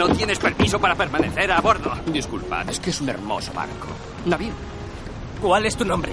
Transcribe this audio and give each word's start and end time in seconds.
No 0.00 0.08
tienes 0.08 0.38
permiso 0.38 0.80
para 0.80 0.94
permanecer 0.94 1.52
a 1.52 1.60
bordo. 1.60 1.92
Disculpad, 2.10 2.70
es 2.70 2.80
que 2.80 2.88
es 2.88 3.02
un 3.02 3.10
hermoso 3.10 3.52
barco. 3.52 3.88
Navío. 4.24 4.52
¿Cuál 5.42 5.66
es 5.66 5.76
tu 5.76 5.84
nombre? 5.84 6.12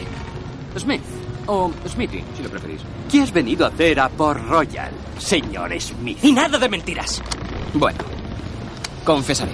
Smith. 0.78 1.02
O 1.46 1.72
Smithy, 1.88 2.22
si 2.36 2.44
lo 2.44 2.50
preferís. 2.50 2.82
¿Qué 3.10 3.22
has 3.22 3.32
venido 3.32 3.66
a 3.66 3.70
hacer 3.70 3.98
a 4.02 4.10
Port 4.10 4.46
Royal, 4.46 4.92
señor 5.18 5.72
Smith? 5.80 6.18
Y 6.22 6.34
nada 6.34 6.58
de 6.58 6.68
mentiras. 6.68 7.24
Bueno, 7.76 8.00
confesaré. 9.06 9.54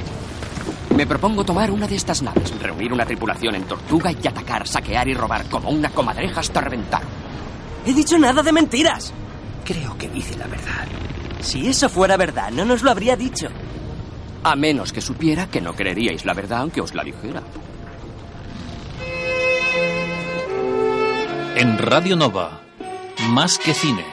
Me 0.96 1.06
propongo 1.06 1.46
tomar 1.46 1.70
una 1.70 1.88
de 1.88 1.96
estas 1.96 2.24
naves, 2.24 2.60
reunir 2.60 2.92
una 2.92 3.06
tripulación 3.06 3.54
en 3.54 3.66
Tortuga 3.66 4.12
y 4.12 4.28
atacar, 4.28 4.68
saquear 4.68 5.08
y 5.10 5.14
robar 5.14 5.48
como 5.48 5.70
una 5.70 5.92
comadreja 5.92 6.40
hasta 6.40 6.60
reventar. 6.60 7.04
He 7.86 7.94
dicho 7.94 8.18
nada 8.18 8.42
de 8.42 8.52
mentiras. 8.52 9.14
Creo 9.64 9.96
que 9.96 10.10
dice 10.10 10.36
la 10.40 10.48
verdad. 10.48 10.88
Si 11.40 11.68
eso 11.68 11.88
fuera 11.88 12.18
verdad, 12.18 12.50
no 12.50 12.66
nos 12.66 12.82
lo 12.82 12.90
habría 12.90 13.16
dicho. 13.16 13.48
A 14.46 14.56
menos 14.58 14.92
que 14.92 15.00
supiera 15.00 15.48
que 15.48 15.62
no 15.62 15.74
creeríais 15.74 16.26
la 16.26 16.34
verdad 16.34 16.62
aunque 16.62 16.82
os 16.82 16.94
la 16.94 17.04
dijera. 17.04 17.42
En 21.56 21.78
Radio 21.78 22.16
Nova, 22.16 22.62
Más 23.30 23.58
que 23.58 23.74
Cine. 23.74 24.04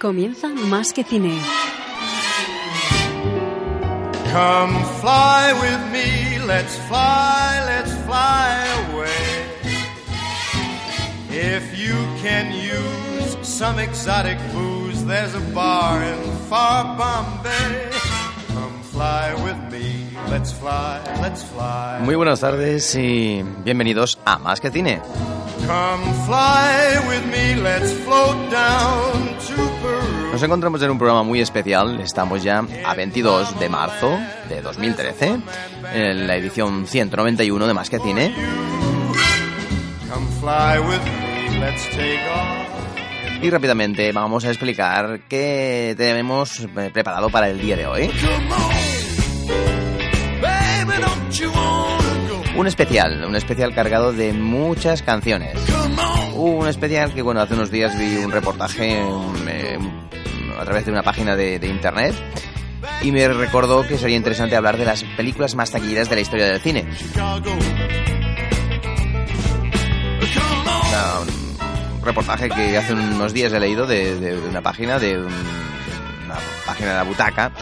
Comienza 0.00 0.48
Más 0.48 0.92
que 0.92 1.04
Cine. 1.04 1.38
Come 4.32 4.84
fly 5.00 5.52
with 5.54 5.92
me, 5.92 6.38
let's 6.44 6.76
fly, 6.88 7.62
let's 7.64 7.92
fly 8.06 8.66
away. 8.90 9.46
If 11.30 11.78
you 11.78 11.94
can 12.22 12.52
use 12.52 13.36
some 13.42 13.78
exotic 13.78 14.38
booze, 14.52 15.04
there's 15.04 15.34
a 15.34 15.40
bar 15.54 16.02
in 16.02 16.18
far 16.48 16.96
Bombay. 16.98 17.95
Muy 22.00 22.14
buenas 22.14 22.40
tardes 22.40 22.94
y 22.94 23.42
bienvenidos 23.62 24.18
a 24.24 24.38
Más 24.38 24.58
que 24.60 24.70
Cine. 24.70 25.02
Nos 30.32 30.42
encontramos 30.42 30.82
en 30.82 30.90
un 30.90 30.98
programa 30.98 31.22
muy 31.22 31.40
especial, 31.40 32.00
estamos 32.00 32.42
ya 32.42 32.64
a 32.86 32.94
22 32.94 33.60
de 33.60 33.68
marzo 33.68 34.18
de 34.48 34.62
2013, 34.62 35.40
en 35.92 36.26
la 36.26 36.36
edición 36.36 36.86
191 36.86 37.66
de 37.66 37.74
Más 37.74 37.90
que 37.90 37.98
Cine. 37.98 38.34
Come 40.10 40.26
fly 40.40 40.78
with 40.78 41.02
me, 41.04 41.58
let's 41.60 41.84
take 41.90 42.20
off. 42.30 42.76
Y 43.42 43.50
rápidamente 43.50 44.10
vamos 44.12 44.44
a 44.44 44.48
explicar 44.48 45.20
qué 45.28 45.94
tenemos 45.96 46.60
eh, 46.60 46.90
preparado 46.92 47.28
para 47.28 47.50
el 47.50 47.60
día 47.60 47.76
de 47.76 47.86
hoy. 47.86 48.10
Un 52.56 52.66
especial, 52.66 53.24
un 53.24 53.36
especial 53.36 53.74
cargado 53.74 54.12
de 54.12 54.32
muchas 54.32 55.02
canciones. 55.02 55.54
On. 56.34 56.60
Un 56.62 56.68
especial 56.68 57.12
que, 57.12 57.22
bueno, 57.22 57.40
hace 57.40 57.54
unos 57.54 57.70
días 57.70 57.98
vi 57.98 58.16
un 58.18 58.30
reportaje 58.32 58.98
eh, 59.48 59.78
a 60.58 60.64
través 60.64 60.86
de 60.86 60.92
una 60.92 61.02
página 61.02 61.36
de, 61.36 61.58
de 61.58 61.66
internet 61.66 62.14
y 63.02 63.12
me 63.12 63.26
recordó 63.28 63.86
que 63.86 63.98
sería 63.98 64.16
interesante 64.16 64.56
hablar 64.56 64.76
de 64.78 64.84
las 64.86 65.02
películas 65.04 65.54
más 65.54 65.70
taquilleras 65.70 66.08
de 66.08 66.14
la 66.14 66.20
historia 66.22 66.46
del 66.46 66.60
cine. 66.60 66.84
Un 71.98 72.04
reportaje 72.04 72.48
que 72.48 72.76
hace 72.78 72.92
unos 72.94 73.32
días 73.32 73.52
he 73.52 73.60
leído 73.60 73.86
de, 73.86 74.18
de- 74.18 74.40
de 74.40 74.48
una 74.48 74.62
página, 74.62 74.98
de 74.98 75.18
un- 75.18 75.24
una 76.24 76.36
página 76.64 76.90
de 76.90 76.94
la 76.96 77.02
butaca, 77.02 77.52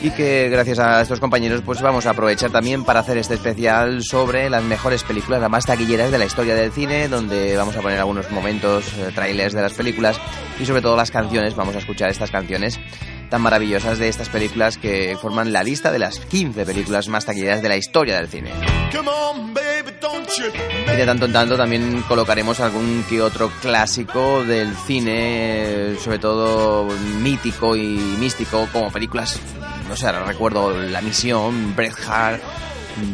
y 0.00 0.10
que 0.10 0.48
gracias 0.48 0.78
a 0.78 1.00
estos 1.00 1.20
compañeros 1.20 1.62
pues 1.64 1.80
vamos 1.80 2.06
a 2.06 2.10
aprovechar 2.10 2.50
también 2.50 2.84
para 2.84 3.00
hacer 3.00 3.18
este 3.18 3.34
especial 3.34 4.02
sobre 4.02 4.50
las 4.50 4.62
mejores 4.62 5.02
películas, 5.02 5.40
las 5.40 5.50
más 5.50 5.66
taquilleras 5.66 6.10
de 6.10 6.18
la 6.18 6.24
historia 6.24 6.54
del 6.54 6.72
cine, 6.72 7.08
donde 7.08 7.56
vamos 7.56 7.76
a 7.76 7.80
poner 7.80 7.98
algunos 7.98 8.30
momentos, 8.30 8.86
eh, 8.98 9.10
trailers 9.14 9.54
de 9.54 9.62
las 9.62 9.74
películas 9.74 10.20
y 10.60 10.66
sobre 10.66 10.82
todo 10.82 10.96
las 10.96 11.10
canciones, 11.10 11.54
vamos 11.54 11.74
a 11.76 11.78
escuchar 11.78 12.10
estas 12.10 12.30
canciones 12.30 12.78
tan 13.28 13.42
maravillosas 13.42 13.98
de 13.98 14.08
estas 14.08 14.28
películas 14.28 14.78
que 14.78 15.16
forman 15.20 15.52
la 15.52 15.62
lista 15.62 15.90
de 15.90 15.98
las 15.98 16.18
15 16.18 16.64
películas 16.64 17.08
más 17.08 17.24
taquilleras 17.24 17.62
de 17.62 17.68
la 17.68 17.76
historia 17.76 18.16
del 18.16 18.28
cine. 18.28 18.50
Y 20.86 20.96
de 20.96 21.06
tanto 21.06 21.26
en 21.26 21.32
tanto 21.32 21.56
también 21.56 22.02
colocaremos 22.08 22.60
algún 22.60 23.04
que 23.08 23.20
otro 23.20 23.50
clásico 23.60 24.44
del 24.44 24.74
cine, 24.74 25.94
sobre 26.02 26.18
todo 26.18 26.88
mítico 27.20 27.76
y 27.76 27.98
místico, 28.18 28.68
como 28.72 28.90
películas, 28.90 29.38
no 29.88 29.96
sé, 29.96 30.10
recuerdo 30.12 30.78
La 30.78 31.00
Misión, 31.00 31.74
Braveheart, 31.74 32.42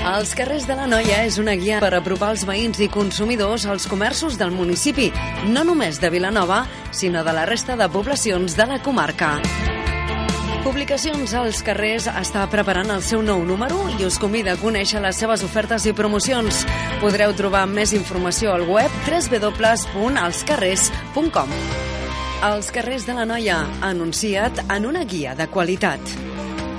Els 0.04 0.34
carrers 0.36 0.66
de 0.68 0.74
la 0.76 0.84
Noia 0.84 1.22
és 1.24 1.38
una 1.40 1.54
guia 1.56 1.78
per 1.80 1.88
apropar 1.96 2.34
els 2.34 2.42
veïns 2.44 2.76
i 2.84 2.92
consumidors 2.92 3.64
als 3.64 3.88
comerços 3.88 4.36
del 4.36 4.52
municipi, 4.52 5.08
no 5.48 5.64
només 5.64 5.96
de 5.96 6.12
Vilanova, 6.12 6.68
sinó 6.92 7.24
de 7.24 7.32
la 7.32 7.48
resta 7.48 7.72
de 7.80 7.88
poblacions 7.88 8.52
de 8.52 8.68
la 8.68 8.84
comarca. 8.84 9.40
Publicacions 10.60 11.32
als 11.32 11.64
carrers 11.64 12.04
està 12.08 12.48
preparant 12.52 12.90
el 12.92 13.00
seu 13.00 13.24
nou 13.24 13.40
número 13.48 13.88
i 13.96 14.04
us 14.04 14.20
convida 14.20 14.52
a 14.52 14.60
conèixer 14.60 15.00
les 15.00 15.16
seves 15.16 15.40
ofertes 15.44 15.86
i 15.88 15.92
promocions. 15.96 16.66
Podreu 17.00 17.32
trobar 17.32 17.64
més 17.64 17.96
informació 17.96 18.52
al 18.52 18.68
web 18.68 18.92
www.alscarrers.com. 19.08 21.48
Els 22.44 22.68
carrers 22.76 23.08
de 23.08 23.16
la 23.16 23.24
Noia, 23.24 23.64
anunciat 23.80 24.68
en 24.68 24.84
una 24.84 25.08
guia 25.08 25.32
de 25.32 25.48
qualitat. 25.48 26.33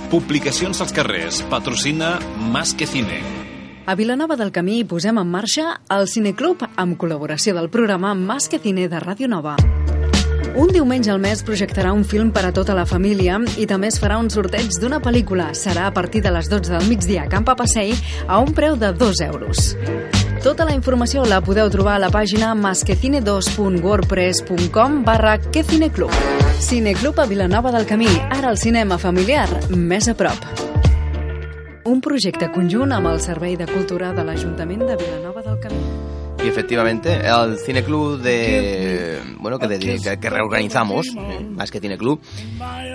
Publicacions 0.10 0.82
als 0.82 0.94
carrers. 0.94 1.42
Patrocina 1.50 2.20
Más 2.52 2.74
que 2.74 2.86
Cine. 2.86 3.22
A 3.86 3.96
Vilanova 3.96 4.36
del 4.36 4.52
Camí 4.52 4.84
posem 4.86 5.18
en 5.22 5.30
marxa 5.30 5.80
el 5.94 6.08
Cineclub 6.10 6.66
amb 6.76 6.98
col·laboració 7.02 7.54
del 7.58 7.70
programa 7.74 8.14
Más 8.14 8.50
que 8.50 8.62
Cine 8.62 8.88
de 8.90 9.02
Ràdio 9.02 9.30
Nova. 9.30 9.58
Un 10.56 10.70
diumenge 10.72 11.12
al 11.12 11.20
mes 11.20 11.42
projectarà 11.44 11.90
un 11.92 12.06
film 12.08 12.30
per 12.32 12.46
a 12.48 12.54
tota 12.56 12.72
la 12.78 12.86
família 12.88 13.42
i 13.60 13.66
també 13.68 13.90
es 13.92 14.00
farà 14.00 14.16
un 14.22 14.30
sorteig 14.32 14.72
d'una 14.80 15.02
pel·lícula. 15.04 15.50
Serà 15.52 15.84
a 15.90 15.92
partir 15.92 16.22
de 16.24 16.32
les 16.32 16.48
12 16.48 16.72
del 16.72 16.88
migdia 16.88 17.26
a 17.26 17.28
Camp 17.28 17.44
Passeig 17.60 18.00
a 18.28 18.40
un 18.40 18.54
preu 18.56 18.76
de 18.80 18.94
2 18.96 19.20
euros. 19.28 19.76
Tota 20.46 20.64
la 20.64 20.72
informació 20.72 21.26
la 21.28 21.42
podeu 21.44 21.68
trobar 21.74 21.96
a 21.98 22.00
la 22.00 22.10
pàgina 22.14 22.56
masquecine2.wordpress.com 22.56 25.04
barra 25.04 25.40
quecineclub. 25.52 26.12
Cineclub 26.64 27.20
a 27.20 27.26
Vilanova 27.28 27.72
del 27.76 27.86
Camí, 27.86 28.08
ara 28.30 28.50
el 28.54 28.58
cinema 28.58 28.98
familiar, 28.98 29.50
més 29.76 30.08
a 30.08 30.16
prop. 30.16 30.40
Un 31.84 32.02
projecte 32.02 32.48
conjunt 32.56 32.92
amb 32.96 33.08
el 33.12 33.20
Servei 33.20 33.58
de 33.60 33.68
Cultura 33.68 34.14
de 34.16 34.24
l'Ajuntament 34.24 34.88
de 34.88 34.96
Vilanova 35.04 35.44
del 35.44 35.60
Camí. 35.60 36.05
Y 36.46 36.48
efectivamente, 36.48 37.22
el 37.26 37.58
Cineclub 37.58 38.22
de. 38.22 39.20
Bueno, 39.40 39.58
que, 39.58 39.68
de- 39.68 39.80
que- 40.20 40.30
reorganizamos, 40.30 41.08
más 41.50 41.72
que 41.72 41.80
Cineclub, 41.80 42.20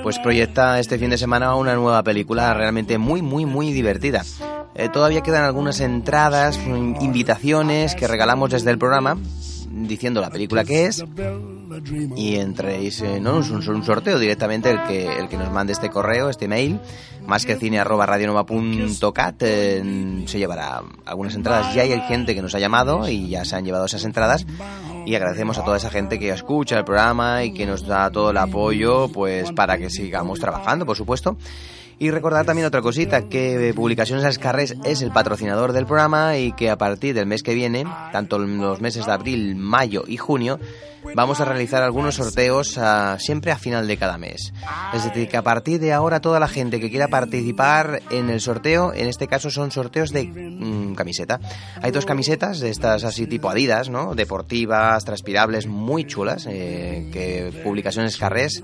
pues 0.05 0.21
proyecta 0.21 0.79
este 0.79 0.99
fin 0.99 1.11
de 1.11 1.19
semana 1.19 1.57
una 1.57 1.75
nueva 1.75 2.01
película 2.05 2.55
realmente 2.55 2.97
muy, 2.97 3.23
muy, 3.23 3.47
muy 3.47 3.73
divertida. 3.73 4.25
Eh, 4.77 4.89
todavía 4.89 5.23
quedan 5.23 5.43
algunas 5.45 5.81
entradas, 5.81 6.59
invitaciones 6.65 7.97
que 7.97 8.07
regalamos 8.07 8.51
desde 8.51 8.71
el 8.71 8.79
programa, 8.79 9.17
diciendo 9.71 10.21
la 10.21 10.31
película 10.31 10.65
que 10.65 10.87
es. 10.87 11.05
Y 12.17 12.37
entréis, 12.37 13.01
eh, 13.01 13.21
no, 13.21 13.41
es 13.41 13.51
un, 13.51 13.67
un 13.67 13.85
sorteo 13.85 14.19
directamente 14.19 14.71
el 14.71 14.83
que, 14.85 15.19
el 15.19 15.29
que 15.29 15.37
nos 15.37 15.51
mande 15.53 15.73
este 15.73 15.89
correo, 15.89 16.29
este 16.29 16.49
mail, 16.49 16.81
más 17.27 17.47
que 17.47 17.57
cine 17.57 17.79
arroba 17.79 18.07
radionova.cat, 18.07 19.43
eh, 19.43 20.23
se 20.27 20.39
llevará 20.39 20.83
algunas 21.05 21.35
entradas. 21.35 21.75
Ya 21.75 21.83
hay 21.83 22.01
gente 22.03 22.35
que 22.35 22.43
nos 22.43 22.55
ha 22.55 22.59
llamado 22.59 23.09
y 23.09 23.29
ya 23.29 23.45
se 23.45 23.57
han 23.57 23.65
llevado 23.65 23.87
esas 23.87 24.05
entradas. 24.05 24.47
Y 25.07 25.15
agradecemos 25.15 25.57
a 25.59 25.65
toda 25.65 25.79
esa 25.79 25.91
gente 25.91 26.19
que 26.19 26.29
escucha 26.31 26.77
el 26.77 26.85
programa 26.85 27.45
y 27.45 27.53
que 27.53 27.65
nos 27.67 27.87
da 27.87 28.11
todo 28.11 28.31
el 28.31 28.37
apoyo, 28.37 29.09
pues 29.09 29.51
para 29.53 29.79
que 29.79 29.89
sigamos 29.89 30.39
trabajando, 30.41 30.85
por 30.85 30.97
supuesto. 30.97 31.37
Y 32.01 32.11
recordar 32.11 32.47
también 32.47 32.67
otra 32.67 32.81
cosita, 32.81 33.29
que 33.29 33.75
Publicaciones 33.77 34.25
Escarres 34.25 34.75
es 34.85 35.03
el 35.03 35.13
patrocinador 35.13 35.75
del 35.75 35.85
programa 35.85 36.39
y 36.39 36.53
que 36.53 36.71
a 36.71 36.79
partir 36.79 37.15
del 37.15 37.27
mes 37.27 37.43
que 37.43 37.53
viene, 37.53 37.85
tanto 38.11 38.39
los 38.39 38.81
meses 38.81 39.05
de 39.05 39.13
abril, 39.13 39.55
mayo 39.55 40.05
y 40.07 40.17
junio, 40.17 40.59
vamos 41.15 41.43
a 41.43 41.45
realizar 41.45 41.83
algunos 41.83 42.15
sorteos 42.15 42.79
ah, 42.79 43.19
siempre 43.19 43.53
a 43.53 43.59
final 43.59 43.87
de 43.87 43.99
cada 43.99 44.17
mes. 44.17 44.55
Es 44.95 45.05
decir, 45.05 45.29
que 45.29 45.37
a 45.37 45.43
partir 45.43 45.79
de 45.79 45.93
ahora 45.93 46.21
toda 46.21 46.41
la 46.41 46.49
gente 46.49 46.81
que 46.81 46.89
quiera 46.89 47.09
participar 47.09 48.01
en 48.11 48.31
el 48.31 48.41
sorteo, 48.41 48.95
en 48.95 49.07
este 49.07 49.29
caso 49.29 49.51
son 49.51 49.71
sorteos 49.71 50.11
de 50.11 50.25
mm, 50.25 50.95
camiseta. 50.95 51.39
Hay 51.83 51.91
dos 51.91 52.07
camisetas 52.07 52.61
de 52.61 52.71
estas 52.71 53.05
así 53.05 53.27
tipo 53.27 53.51
Adidas, 53.51 53.91
¿no? 53.91 54.15
Deportivas, 54.15 55.05
transpirables, 55.05 55.67
muy 55.67 56.07
chulas, 56.07 56.47
eh, 56.49 57.11
que 57.13 57.61
Publicaciones 57.63 58.17
Carrés 58.17 58.63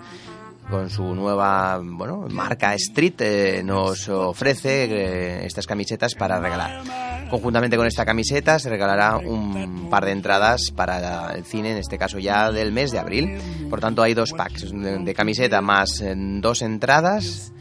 con 0.70 0.90
su 0.90 1.14
nueva 1.14 1.80
bueno, 1.82 2.26
marca 2.30 2.74
Street 2.74 3.20
eh, 3.20 3.62
nos 3.64 4.08
ofrece 4.08 4.84
eh, 4.84 5.46
estas 5.46 5.66
camisetas 5.66 6.14
para 6.14 6.40
regalar. 6.40 6.82
Conjuntamente 7.30 7.76
con 7.76 7.86
esta 7.86 8.04
camiseta 8.04 8.58
se 8.58 8.70
regalará 8.70 9.16
un 9.16 9.88
par 9.90 10.04
de 10.04 10.12
entradas 10.12 10.70
para 10.74 11.34
el 11.34 11.44
cine, 11.44 11.72
en 11.72 11.78
este 11.78 11.98
caso 11.98 12.18
ya 12.18 12.52
del 12.52 12.70
mes 12.70 12.92
de 12.92 12.98
abril. 12.98 13.38
Por 13.68 13.80
tanto 13.80 14.02
hay 14.02 14.14
dos 14.14 14.32
packs 14.32 14.70
de, 14.72 15.14
camiseta 15.14 15.60
más 15.60 16.00
eh, 16.00 16.14
dos 16.16 16.62
entradas 16.62 17.52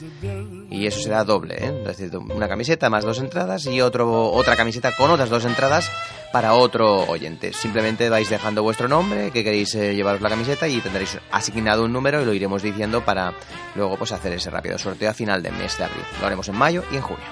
y 0.70 0.88
eso 0.88 1.00
será 1.00 1.24
doble, 1.24 1.56
es 1.56 1.98
decir, 1.98 2.18
una 2.18 2.48
camiseta 2.48 2.90
más 2.90 3.06
dos 3.06 3.20
entradas 3.20 3.66
y 3.66 3.82
otro, 3.82 4.32
otra 4.32 4.56
camiseta 4.56 4.96
con 4.96 5.12
otras 5.12 5.30
dos 5.30 5.46
entradas 5.46 5.92
para 6.32 6.54
otro 6.54 7.04
oyente. 7.04 7.54
Simplemente 7.54 8.10
vais 8.10 8.30
dejando 8.30 8.64
vuestro 8.64 8.88
nombre, 8.88 9.32
que 9.32 9.44
queréis 9.44 9.74
llevaros 9.74 10.22
la 10.22 10.30
camiseta 10.30 10.68
y 10.68 10.82
tendréis 10.82 11.18
asignado 11.32 11.86
un 11.86 11.94
número 11.94 12.22
y 12.22 12.26
lo 12.26 12.34
iremos 12.34 12.62
diciendo 12.62 13.04
para 13.06 13.34
luego 13.76 13.98
pues 13.98 14.12
hacer 14.12 14.34
ese 14.34 14.50
rápido 14.50 14.78
sorteo 14.78 15.10
a 15.10 15.14
final 15.14 15.42
del 15.42 15.54
mes 15.54 15.78
de 15.78 15.86
abril. 15.86 16.04
Lo 16.20 16.28
haremos 16.28 16.48
en 16.50 16.56
mayo 16.56 16.84
y 16.92 16.98
en 16.98 17.02
junio. 17.02 17.26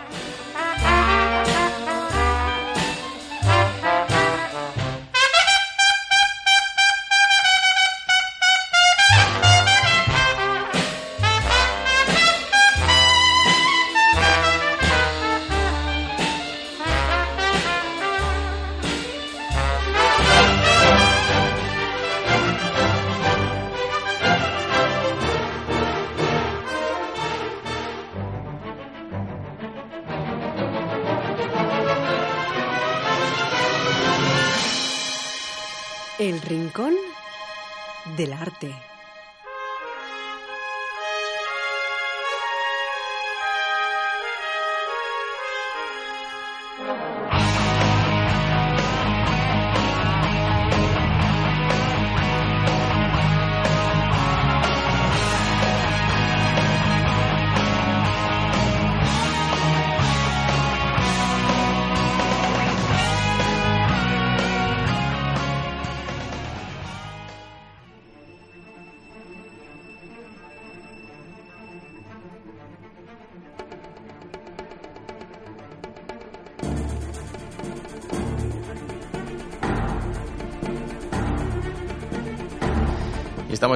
Arte. 38.44 38.76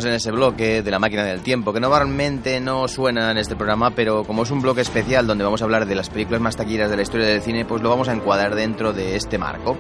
En 0.06 0.14
ese 0.14 0.32
bloque 0.32 0.82
de 0.82 0.92
la 0.92 1.00
máquina 1.00 1.24
del 1.24 1.42
tiempo, 1.42 1.74
que 1.74 1.80
normalmente 1.80 2.60
no 2.60 2.88
suena 2.88 3.32
en 3.32 3.38
este 3.38 3.56
programa, 3.56 3.92
pero 3.92 4.24
como 4.24 4.44
es 4.44 4.52
un 4.52 4.62
bloque 4.62 4.82
especial 4.82 5.28
donde 5.28 5.44
vamos 5.44 5.62
a 5.62 5.66
hablar 5.66 5.86
de 5.86 5.96
las 5.96 6.10
películas 6.10 6.42
más 6.42 6.56
taquilleras 6.56 6.90
de 6.90 6.96
la 6.96 7.02
historia 7.02 7.28
del 7.28 7.42
cine, 7.42 7.66
pues 7.66 7.82
lo 7.82 7.90
vamos 7.90 8.08
a 8.08 8.14
encuadrar 8.14 8.56
dentro 8.56 8.94
de 8.94 9.16
este 9.16 9.38
marco. 9.38 9.78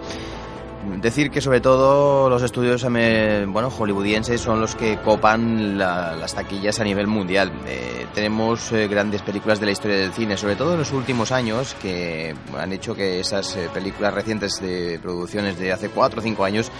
Decir 1.01 1.29
que 1.29 1.41
sobre 1.41 1.59
todo 1.59 2.29
los 2.29 2.41
estudios 2.41 2.83
bueno, 2.83 3.69
hollywoodienses 3.69 4.39
son 4.39 4.61
los 4.61 4.75
que 4.75 4.97
copan 4.97 5.77
las 5.77 6.33
taquillas 6.33 6.79
a 6.79 6.83
nivel 6.83 7.07
mundial. 7.07 7.51
Eh, 7.67 8.07
tenemos 8.15 8.71
eh, 8.71 8.87
grandes 8.87 9.21
películas 9.21 9.59
de 9.59 9.65
la 9.65 9.73
historia 9.73 9.97
del 9.97 10.13
cine, 10.13 10.37
sobre 10.37 10.55
todo 10.55 10.73
en 10.73 10.79
los 10.79 10.91
últimos 10.93 11.31
años, 11.31 11.75
que 11.81 12.33
han 12.57 12.71
hecho 12.71 12.95
que 12.95 13.19
esas 13.19 13.55
eh, 13.57 13.69
películas 13.73 14.13
recientes 14.13 14.59
de 14.61 14.97
producciones 15.01 15.59
de 15.59 15.71
hace 15.71 15.89
4 15.89 16.19
o 16.19 16.23
5 16.23 16.45
años 16.45 16.71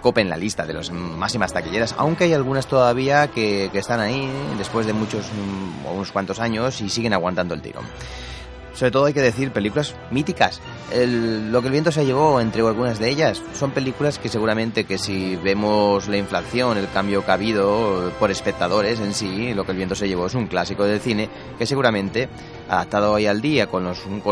copen 0.00 0.28
la 0.28 0.36
lista 0.36 0.66
de 0.66 0.74
las 0.74 0.90
máximas 0.90 1.52
taquilleras, 1.52 1.94
aunque 1.98 2.24
hay 2.24 2.32
algunas 2.32 2.66
todavía 2.66 3.28
que, 3.28 3.68
que 3.72 3.78
están 3.78 4.00
ahí 4.00 4.28
después 4.58 4.86
de 4.86 4.92
muchos 4.92 5.26
mm, 5.26 5.86
unos 5.94 6.12
cuantos 6.12 6.40
años 6.40 6.80
y 6.80 6.88
siguen 6.88 7.12
aguantando 7.12 7.54
el 7.54 7.62
tirón. 7.62 7.84
Sobre 8.74 8.90
todo 8.90 9.04
hay 9.04 9.14
que 9.14 9.20
decir 9.20 9.52
películas 9.52 9.94
míticas. 10.10 10.60
lo 10.92 11.60
que 11.60 11.68
el 11.68 11.72
viento 11.72 11.92
se 11.92 12.04
llevó 12.04 12.40
entre 12.40 12.60
algunas 12.62 12.98
de 12.98 13.08
ellas 13.08 13.42
son 13.54 13.70
películas 13.70 14.18
que 14.18 14.28
seguramente 14.28 14.84
que 14.84 14.98
si 14.98 15.36
vemos 15.36 16.08
la 16.08 16.16
inflación, 16.16 16.76
el 16.76 16.88
cambio 16.90 17.24
que 17.24 17.30
ha 17.30 17.34
habido 17.34 18.12
por 18.18 18.30
espectadores 18.30 18.98
en 19.00 19.14
sí, 19.14 19.54
lo 19.54 19.64
que 19.64 19.72
el 19.72 19.76
viento 19.76 19.94
se 19.94 20.08
llevó 20.08 20.26
es 20.26 20.34
un 20.34 20.46
clásico 20.46 20.84
del 20.84 21.00
cine 21.00 21.28
que 21.56 21.66
seguramente 21.66 22.28
adaptado 22.68 23.12
hoy 23.12 23.26
al 23.26 23.40
día 23.40 23.68
con, 23.68 23.86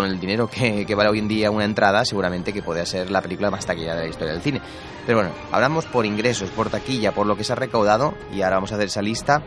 el 0.05 0.21
dinero 0.21 0.49
que, 0.49 0.85
que 0.85 0.95
vale 0.95 1.11
hoy 1.11 1.21
en 1.21 1.29
día 1.29 1.51
una 1.51 1.65
entrada, 1.65 2.05
seguramente 2.05 2.53
que 2.53 2.63
puede 2.63 2.85
ser 2.85 3.11
la 3.11 3.23
película 3.23 3.51
más 3.51 3.65
taquilla 3.65 3.95
de 3.95 4.03
la 4.03 4.09
historia 4.09 4.33
del 4.33 4.43
cine. 4.43 4.61
Pero 5.07 5.19
bueno, 5.19 5.33
hablamos 5.53 5.85
por 5.87 6.05
ingresos, 6.05 6.51
por 6.51 6.69
taquilla, 6.69 7.13
por 7.13 7.27
lo 7.27 7.37
que 7.37 7.45
se 7.45 7.53
ha 7.53 7.57
recaudado 7.57 8.15
y 8.33 8.43
ahora 8.43 8.57
vamos 8.57 8.73
a 8.73 8.75
hacer 8.75 8.89
esa 8.89 9.03
lista 9.03 9.43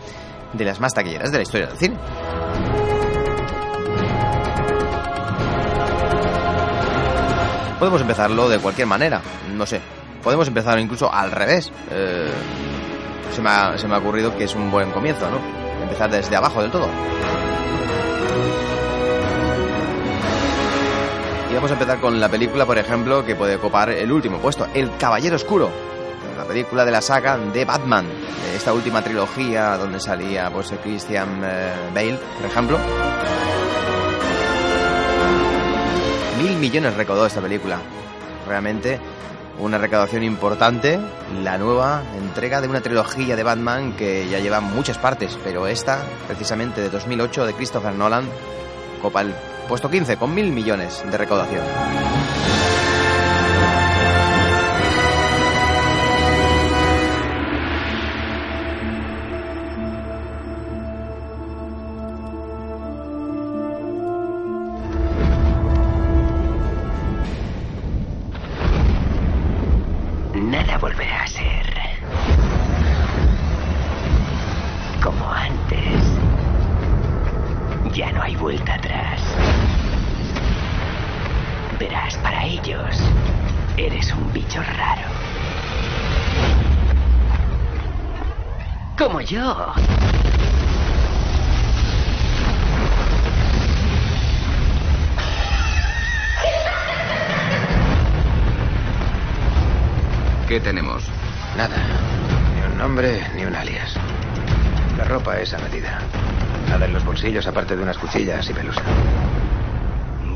de 0.53 0.65
las 0.65 0.80
más 0.80 0.94
taquilleras 0.94 1.31
de 1.31 1.38
la 1.38 1.44
historia 1.44 1.68
del 1.68 1.77
cine. 1.77 1.98
Podemos 7.79 8.01
empezarlo 8.01 8.48
de 8.48 8.60
cualquier 8.60 8.88
manera, 8.88 9.22
no 9.53 9.65
sé. 9.65 9.82
Podemos 10.24 10.48
empezar 10.48 10.79
incluso 10.79 11.13
al 11.13 11.32
revés. 11.32 11.72
Eh, 11.91 12.32
se, 13.36 13.41
me 13.41 13.50
ha, 13.50 13.98
ocurrido 13.98 14.36
que 14.38 14.46
es 14.46 14.55
un 14.55 14.72
buen 14.72 14.91
comienzo, 14.91 15.29
¿no? 15.29 15.39
Empezar 15.84 16.10
desde 16.10 16.36
abajo 16.36 16.62
del 16.62 16.72
todo. 16.72 16.88
Y 21.51 21.53
vamos 21.53 21.70
a 21.70 21.74
empezar 21.74 22.00
con 22.00 22.20
la 22.20 22.29
película, 22.29 22.65
por 22.65 22.77
ejemplo, 22.77 23.25
que 23.25 23.36
puede 23.36 23.58
copar 23.58 23.89
el 23.89 24.12
último 24.12 24.39
puesto, 24.39 24.67
El 24.74 24.96
Caballero 24.98 25.36
Oscuro. 25.36 25.70
La 26.38 26.46
película 26.46 26.86
de 26.86 26.91
la 26.91 27.01
saga 27.01 27.38
de 27.38 27.65
Batman, 27.65 28.05
esta 28.55 28.74
última 28.74 29.01
trilogía 29.01 29.77
donde 29.77 30.00
salía 30.00 30.50
pues, 30.50 30.74
Christian 30.82 31.41
eh, 31.44 31.74
Bale, 31.94 32.20
por 32.38 32.46
ejemplo. 32.46 32.77
Mil 36.38 36.58
millones 36.58 36.96
recaudó 36.96 37.25
esta 37.25 37.42
película. 37.42 37.80
Realmente 38.48 39.00
una 39.60 39.77
recaudación 39.77 40.24
importante, 40.24 41.00
la 41.42 41.58
nueva 41.58 42.04
entrega 42.18 42.60
de 42.60 42.68
una 42.68 42.82
trilogía 42.82 43.36
de 43.36 43.44
Batman 43.44 43.94
que 43.94 44.27
ya 44.27 44.39
lleva 44.39 44.60
muchas 44.60 44.98
partes, 44.98 45.38
pero 45.44 45.65
esta, 45.68 46.04
precisamente 46.27 46.82
de 46.82 46.89
2008, 46.89 47.46
de 47.46 47.54
Christopher 47.54 47.94
Nolan, 47.94 48.27
copa 49.01 49.22
el 49.22 49.34
puesto 49.70 49.89
15 49.89 50.18
con 50.18 50.34
mil 50.34 50.51
millones 50.51 51.04
de 51.10 51.18
recaudación. 51.18 51.63
Tenemos? 100.65 101.03
Nada. 101.55 101.77
Ni 102.55 102.72
un 102.72 102.77
nombre, 102.79 103.22
ni 103.36 103.45
un 103.45 103.55
alias. 103.55 103.93
La 104.98 105.03
ropa 105.03 105.39
es 105.39 105.53
a 105.53 105.60
medida. 105.60 106.00
Nada 106.67 106.88
en 106.88 106.93
los 106.93 107.05
bolsillos 107.05 107.45
aparte 107.45 107.75
de 107.75 107.84
unas 107.84 108.00
cuchillas 108.00 108.50
y 108.50 108.53
pelusa. 108.53 108.81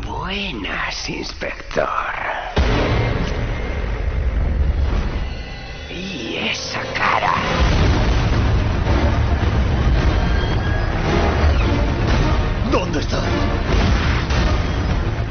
Buenas, 0.06 1.10
inspector. 1.10 1.90
Y 5.90 6.38
esa 6.52 6.82
cara. 6.94 7.34
¿Dónde 12.72 13.00
está? 13.00 13.20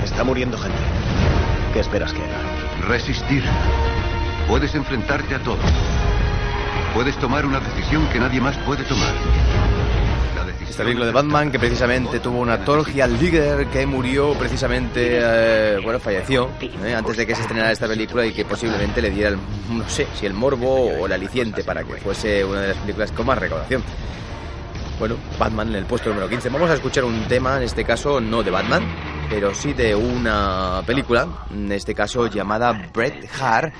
Está 0.03 0.25
muriendo 0.25 0.59
gente. 0.59 0.79
¿Qué 1.73 1.79
esperas 1.79 2.13
que 2.13 2.21
haga? 2.21 2.89
Resistir. 2.89 3.45
Puedes 4.49 4.75
enfrentarte 4.75 5.35
a 5.35 5.43
todo. 5.43 5.59
Puedes 6.95 7.19
tomar 7.19 7.45
una 7.45 7.61
decisión 7.61 8.09
que 8.09 8.19
nadie 8.19 8.41
más 8.41 8.57
puede 8.59 8.83
tomar. 8.85 9.15
Esta 10.67 10.85
película 10.85 11.05
de 11.07 11.13
Batman 11.13 11.51
que 11.51 11.59
precisamente 11.59 12.19
tuvo 12.21 12.39
un 12.39 12.49
actor, 12.49 12.89
Heath 12.89 13.11
Ledger, 13.21 13.67
que 13.67 13.85
murió 13.85 14.33
precisamente, 14.35 15.19
eh, 15.21 15.81
bueno, 15.83 15.99
falleció 16.01 16.49
eh, 16.61 16.95
antes 16.95 17.17
de 17.17 17.27
que 17.27 17.35
se 17.35 17.43
estrenara 17.43 17.73
esta 17.73 17.87
película 17.87 18.25
y 18.25 18.33
que 18.33 18.45
posiblemente 18.45 19.03
le 19.03 19.11
diera, 19.11 19.31
el, 19.31 19.39
no 19.71 19.89
sé, 19.89 20.07
si 20.15 20.25
el 20.25 20.33
morbo 20.33 20.87
o 20.87 21.07
el 21.07 21.13
aliciente 21.13 21.63
para 21.63 21.85
que 21.85 21.97
fuese 21.97 22.43
una 22.45 22.61
de 22.63 22.69
las 22.69 22.77
películas 22.79 23.13
con 23.13 23.27
más 23.27 23.39
recaudación. 23.39 23.83
Bueno, 24.99 25.17
Batman 25.39 25.69
en 25.69 25.77
el 25.77 25.85
puesto 25.85 26.09
número 26.09 26.29
15. 26.29 26.49
Vamos 26.49 26.71
a 26.71 26.75
escuchar 26.75 27.05
un 27.05 27.23
tema, 27.29 27.59
en 27.59 27.65
este 27.65 27.85
caso 27.85 28.21
no 28.21 28.43
de 28.43 28.51
Batman, 28.51 28.83
pero 29.29 29.55
sí 29.55 29.75
de 29.75 29.95
una 29.95 30.83
película, 30.87 31.27
en 31.53 31.71
este 31.71 31.95
caso 31.95 32.29
llamada 32.29 32.73
Bret 32.95 33.29
Hart, 33.41 33.75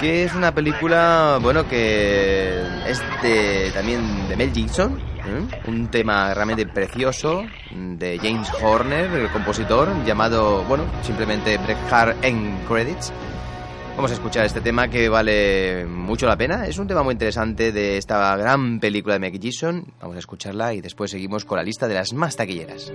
que 0.00 0.24
es 0.24 0.34
una 0.34 0.54
película, 0.54 1.38
bueno, 1.40 1.68
que 1.68 2.60
es 2.86 3.00
de, 3.22 3.70
también 3.72 4.28
de 4.28 4.36
Mel 4.36 4.52
Gibson, 4.52 4.98
¿eh? 4.98 5.60
un 5.66 5.88
tema 5.88 6.34
realmente 6.34 6.66
precioso 6.66 7.44
de 7.70 8.18
James 8.18 8.48
Horner, 8.62 9.10
el 9.10 9.30
compositor, 9.30 9.88
llamado, 10.04 10.64
bueno, 10.64 10.84
simplemente 11.02 11.58
Bret 11.58 11.78
Hart 11.90 12.24
en 12.24 12.58
Credits. 12.68 13.12
Vamos 13.96 14.10
a 14.10 14.14
escuchar 14.14 14.44
este 14.44 14.60
tema 14.60 14.88
que 14.88 15.08
vale 15.08 15.86
mucho 15.86 16.26
la 16.26 16.36
pena. 16.36 16.66
Es 16.66 16.78
un 16.78 16.88
tema 16.88 17.04
muy 17.04 17.12
interesante 17.12 17.70
de 17.70 17.96
esta 17.96 18.36
gran 18.36 18.80
película 18.80 19.14
de 19.14 19.20
Mel 19.20 19.38
Gibson. 19.38 19.86
Vamos 20.00 20.16
a 20.16 20.18
escucharla 20.18 20.74
y 20.74 20.80
después 20.80 21.12
seguimos 21.12 21.44
con 21.44 21.58
la 21.58 21.62
lista 21.62 21.86
de 21.86 21.94
las 21.94 22.12
más 22.12 22.34
taquilleras. 22.34 22.92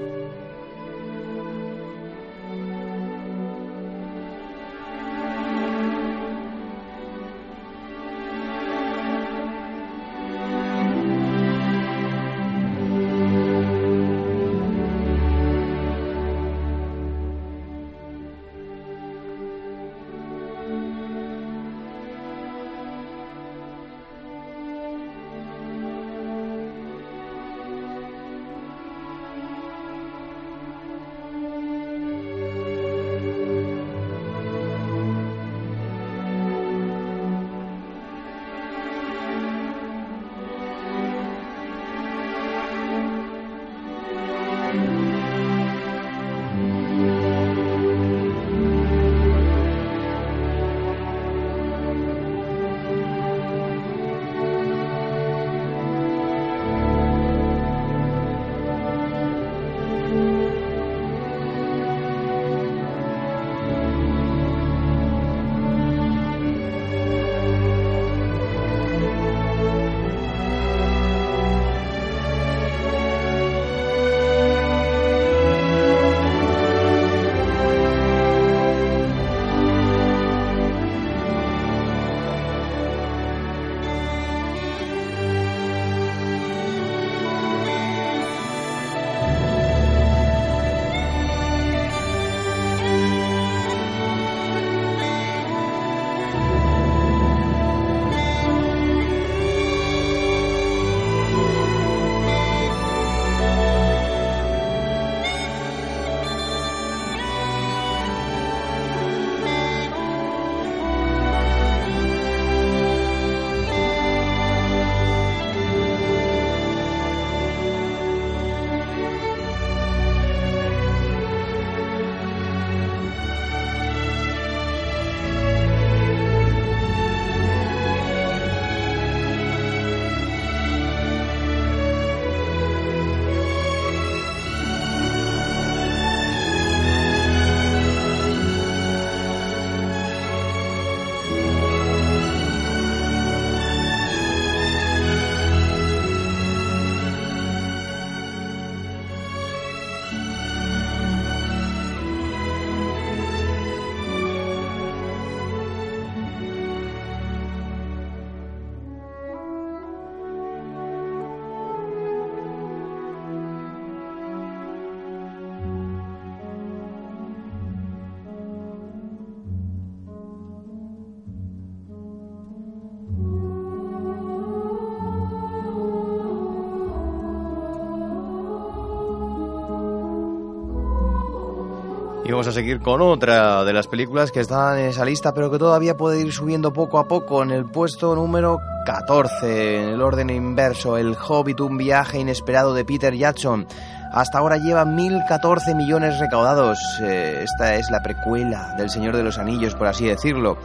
Vamos 182.40 182.48
a 182.48 182.54
seguir 182.54 182.80
con 182.80 183.02
otra 183.02 183.66
de 183.66 183.74
las 183.74 183.88
películas 183.88 184.32
que 184.32 184.40
están 184.40 184.80
en 184.80 184.86
esa 184.86 185.04
lista, 185.04 185.34
pero 185.34 185.52
que 185.52 185.58
todavía 185.58 185.98
puede 185.98 186.22
ir 186.22 186.32
subiendo 186.32 186.72
poco 186.72 186.98
a 186.98 187.06
poco 187.06 187.44
en 187.44 187.52
el 187.52 187.66
puesto 187.66 188.16
número 188.16 188.62
14, 188.86 189.84
en 189.84 189.90
el 189.90 190.02
orden 190.02 190.30
inverso, 190.30 190.98
El 190.98 191.18
Hobbit, 191.18 191.60
un 191.60 191.78
viaje 191.78 192.18
inesperado 192.18 192.74
de 192.74 192.86
Peter 192.86 193.14
Jackson. 193.14 193.68
Hasta 194.14 194.38
ahora 194.38 194.56
lleva 194.56 194.86
1.014 194.86 195.76
millones 195.76 196.18
recaudados. 196.18 196.80
Eh, 197.02 197.42
esta 197.44 197.76
es 197.76 197.92
la 197.92 198.02
precuela 198.02 198.74
del 198.78 198.90
Señor 198.90 199.18
de 199.18 199.24
los 199.24 199.38
Anillos, 199.38 199.76
por 199.76 199.88
así 199.88 200.08
decirlo, 200.08 200.58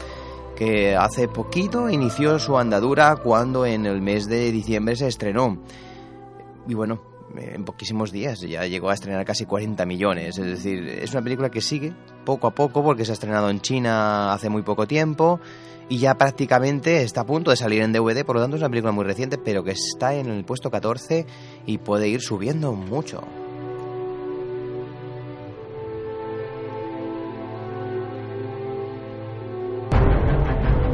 que 0.54 0.94
hace 0.94 1.26
poquito 1.26 1.90
inició 1.90 2.38
su 2.38 2.56
andadura 2.56 3.16
cuando 3.16 3.66
en 3.66 3.84
el 3.86 4.00
mes 4.00 4.28
de 4.28 4.52
diciembre 4.52 4.94
se 4.94 5.08
estrenó. 5.08 5.58
Y 6.68 6.74
bueno, 6.74 7.13
en 7.36 7.64
poquísimos 7.64 8.12
días 8.12 8.40
ya 8.40 8.66
llegó 8.66 8.90
a 8.90 8.94
estrenar 8.94 9.24
casi 9.24 9.46
40 9.46 9.84
millones. 9.86 10.38
Es 10.38 10.46
decir, 10.46 10.88
es 10.88 11.12
una 11.12 11.22
película 11.22 11.50
que 11.50 11.60
sigue 11.60 11.92
poco 12.24 12.46
a 12.46 12.54
poco 12.54 12.82
porque 12.82 13.04
se 13.04 13.12
ha 13.12 13.14
estrenado 13.14 13.50
en 13.50 13.60
China 13.60 14.32
hace 14.32 14.48
muy 14.48 14.62
poco 14.62 14.86
tiempo 14.86 15.40
y 15.88 15.98
ya 15.98 16.14
prácticamente 16.14 17.02
está 17.02 17.22
a 17.22 17.26
punto 17.26 17.50
de 17.50 17.56
salir 17.56 17.82
en 17.82 17.92
DVD, 17.92 18.24
por 18.24 18.36
lo 18.36 18.42
tanto 18.42 18.56
es 18.56 18.62
una 18.62 18.70
película 18.70 18.92
muy 18.92 19.04
reciente, 19.04 19.38
pero 19.38 19.62
que 19.62 19.72
está 19.72 20.14
en 20.14 20.30
el 20.30 20.44
puesto 20.44 20.70
14 20.70 21.26
y 21.66 21.78
puede 21.78 22.08
ir 22.08 22.20
subiendo 22.20 22.72
mucho. 22.72 23.22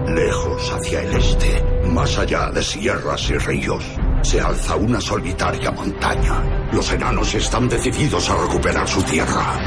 Lejos 0.08 0.72
hacia 0.72 1.02
el 1.02 1.14
este, 1.14 1.62
más 1.86 2.18
allá 2.18 2.50
de 2.50 2.62
sierras 2.62 3.30
y 3.30 3.38
ríos, 3.38 3.84
se 4.22 4.40
alza 4.40 4.76
una 4.76 5.00
solitaria 5.00 5.70
montaña. 5.70 6.68
Los 6.72 6.90
enanos 6.92 7.34
están 7.34 7.68
decididos 7.68 8.28
a 8.30 8.36
recuperar 8.36 8.86
su 8.88 9.02
tierra. 9.02 9.58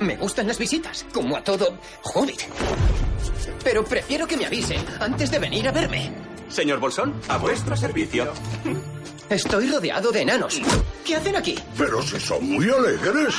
Me 0.00 0.16
gustan 0.16 0.46
las 0.46 0.58
visitas, 0.58 1.06
como 1.12 1.36
a 1.36 1.42
todo 1.42 1.78
hobbit. 2.14 2.42
Pero 3.64 3.84
prefiero 3.84 4.26
que 4.26 4.36
me 4.36 4.46
avisen 4.46 4.84
antes 5.00 5.30
de 5.30 5.38
venir 5.38 5.68
a 5.68 5.72
verme. 5.72 6.12
Señor 6.48 6.78
Bolsón, 6.78 7.14
a 7.28 7.38
vuestro 7.38 7.76
servicio. 7.76 8.32
Estoy 9.28 9.68
rodeado 9.68 10.12
de 10.12 10.22
enanos. 10.22 10.60
¿Qué 11.04 11.16
hacen 11.16 11.34
aquí? 11.34 11.56
Pero 11.76 12.00
si 12.02 12.20
son 12.20 12.48
muy 12.48 12.68
alegres. 12.70 13.34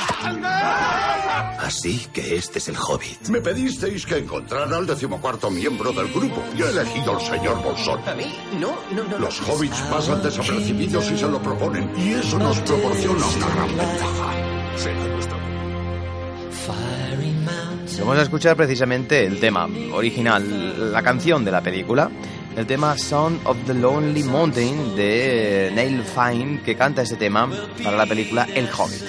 Así 1.59 2.07
que 2.13 2.35
este 2.35 2.59
es 2.59 2.67
el 2.67 2.75
hobbit. 2.75 3.29
Me 3.29 3.39
pedisteis 3.39 4.05
que 4.05 4.17
encontrara 4.17 4.77
al 4.77 4.85
decimocuarto 4.85 5.49
miembro 5.49 5.93
del 5.93 6.11
grupo 6.11 6.43
y 6.57 6.61
he 6.61 6.69
elegido 6.69 7.17
al 7.17 7.21
señor 7.25 7.63
Bolsón. 7.63 8.01
¿A 8.07 8.13
mí? 8.15 8.25
No, 8.59 8.75
no, 8.91 9.03
no. 9.05 9.17
Los 9.17 9.39
hobbits 9.41 9.79
pasan 9.89 10.21
desapercibidos 10.21 11.05
si 11.05 11.17
se 11.17 11.27
lo 11.27 11.41
proponen 11.41 11.89
y 11.97 12.13
eso 12.13 12.37
nos 12.37 12.59
proporciona 12.59 13.25
una 13.25 13.49
gran 13.55 13.77
ventaja. 13.77 14.77
Será 14.77 15.07
nuestro 15.07 15.37
Vamos 17.99 18.19
a 18.19 18.21
escuchar 18.21 18.55
precisamente 18.55 19.25
el 19.25 19.39
tema 19.39 19.67
original, 19.91 20.91
la 20.93 21.01
canción 21.01 21.43
de 21.43 21.51
la 21.51 21.61
película, 21.61 22.09
el 22.55 22.65
tema 22.65 22.97
Sound 22.97 23.41
of 23.45 23.57
the 23.65 23.73
Lonely 23.73 24.23
Mountain 24.23 24.95
de 24.95 25.71
Neil 25.73 26.03
Fine, 26.03 26.61
que 26.61 26.75
canta 26.75 27.01
este 27.01 27.15
tema 27.15 27.49
para 27.83 27.97
la 27.97 28.05
película 28.05 28.47
El 28.53 28.69
Hobbit. 28.69 29.03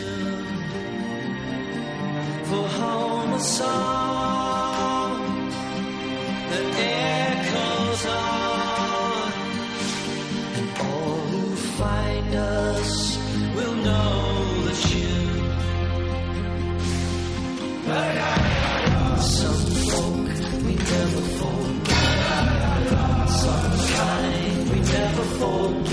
Y 25.38 25.87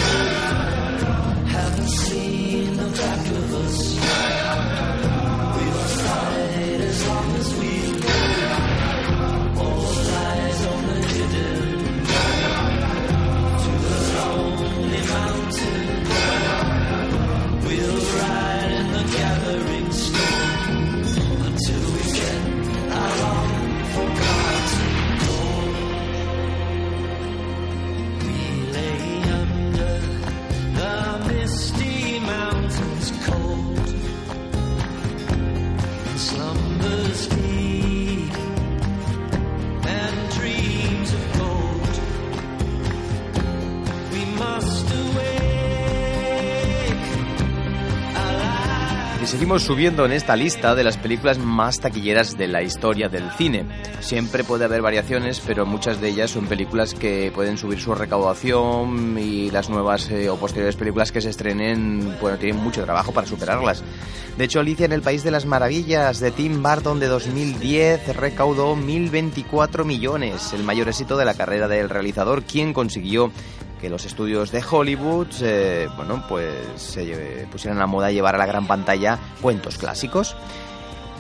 subiendo 49.60 50.06
en 50.06 50.12
esta 50.12 50.36
lista 50.36 50.76
de 50.76 50.84
las 50.84 50.98
películas 50.98 51.38
más 51.38 51.80
taquilleras 51.80 52.38
de 52.38 52.48
la 52.48 52.62
historia 52.62 53.10
del 53.10 53.32
cine. 53.32 53.66
Siempre 54.00 54.44
puede 54.44 54.66
haber 54.66 54.82
variaciones, 54.82 55.42
pero 55.46 55.66
muchas 55.66 56.02
de 56.02 56.10
ellas 56.10 56.32
son 56.32 56.48
películas 56.48 56.94
que 56.94 57.32
pueden 57.34 57.58
subir 57.58 57.80
su 57.80 57.96
recaudación 57.96 59.18
y 59.18 59.52
las 59.52 59.70
nuevas 59.70 60.10
eh, 60.10 60.30
o 60.30 60.38
posteriores 60.38 60.76
películas 60.76 61.12
que 61.12 61.22
se 61.22 61.30
estrenen, 61.30 62.18
bueno, 62.20 62.38
tienen 62.38 62.62
mucho 62.62 62.84
trabajo 62.84 63.12
para 63.12 63.28
superarlas. 63.28 63.84
De 64.38 64.44
hecho, 64.44 64.60
Alicia 64.60 64.86
en 64.86 64.92
el 64.92 65.02
País 65.02 65.24
de 65.24 65.32
las 65.32 65.46
Maravillas 65.46 66.20
de 66.20 66.32
Tim 66.32 66.62
Burton 66.62 67.00
de 67.00 67.08
2010 67.08 68.18
recaudó 68.18 68.76
1.024 68.76 69.86
millones, 69.86 70.52
el 70.54 70.64
mayor 70.64 70.90
éxito 70.90 71.18
de 71.18 71.26
la 71.26 71.34
carrera 71.34 71.68
del 71.68 71.90
realizador, 71.90 72.44
quien 72.44 72.74
consiguió 72.74 73.32
que 73.86 73.90
los 73.92 74.06
estudios 74.06 74.52
de 74.52 74.64
Hollywood, 74.68 75.28
eh, 75.42 75.88
bueno, 75.96 76.24
pues 76.28 76.56
se 76.76 77.48
pusieran 77.52 77.80
a 77.80 77.86
moda 77.86 78.10
llevar 78.10 78.34
a 78.34 78.40
la 78.40 78.48
gran 78.48 78.66
pantalla 78.66 79.20
cuentos 79.44 79.78
clásicos. 79.78 80.36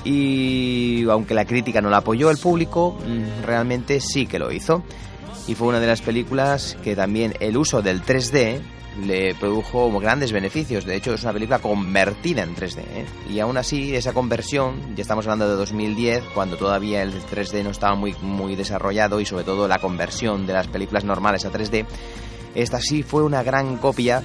Y 0.03 1.07
aunque 1.07 1.35
la 1.35 1.45
crítica 1.45 1.79
no 1.79 1.91
la 1.91 1.97
apoyó, 1.97 2.31
el 2.31 2.39
público 2.39 2.97
mm, 3.05 3.43
realmente 3.45 3.99
sí 3.99 4.25
que 4.25 4.39
lo 4.39 4.51
hizo. 4.51 4.81
Y 5.47 5.53
fue 5.53 5.67
una 5.67 5.79
de 5.79 5.85
las 5.85 6.01
películas 6.01 6.75
que 6.83 6.95
también 6.95 7.35
el 7.39 7.55
uso 7.55 7.83
del 7.83 8.01
3D 8.01 8.61
le 9.05 9.35
produjo 9.35 9.91
grandes 9.99 10.31
beneficios. 10.31 10.85
De 10.85 10.95
hecho, 10.95 11.13
es 11.13 11.21
una 11.21 11.33
película 11.33 11.59
convertida 11.59 12.41
en 12.41 12.55
3D. 12.55 12.79
¿eh? 12.79 13.05
Y 13.29 13.39
aún 13.41 13.57
así, 13.57 13.95
esa 13.95 14.11
conversión, 14.13 14.95
ya 14.95 15.03
estamos 15.03 15.27
hablando 15.27 15.47
de 15.47 15.55
2010, 15.55 16.23
cuando 16.33 16.57
todavía 16.57 17.03
el 17.03 17.13
3D 17.13 17.63
no 17.63 17.69
estaba 17.69 17.93
muy, 17.93 18.15
muy 18.23 18.55
desarrollado 18.55 19.19
y 19.19 19.25
sobre 19.27 19.43
todo 19.43 19.67
la 19.67 19.77
conversión 19.77 20.47
de 20.47 20.53
las 20.53 20.67
películas 20.67 21.03
normales 21.03 21.45
a 21.45 21.51
3D, 21.51 21.85
esta 22.55 22.79
sí 22.79 23.03
fue 23.03 23.23
una 23.23 23.43
gran 23.43 23.77
copia 23.77 24.23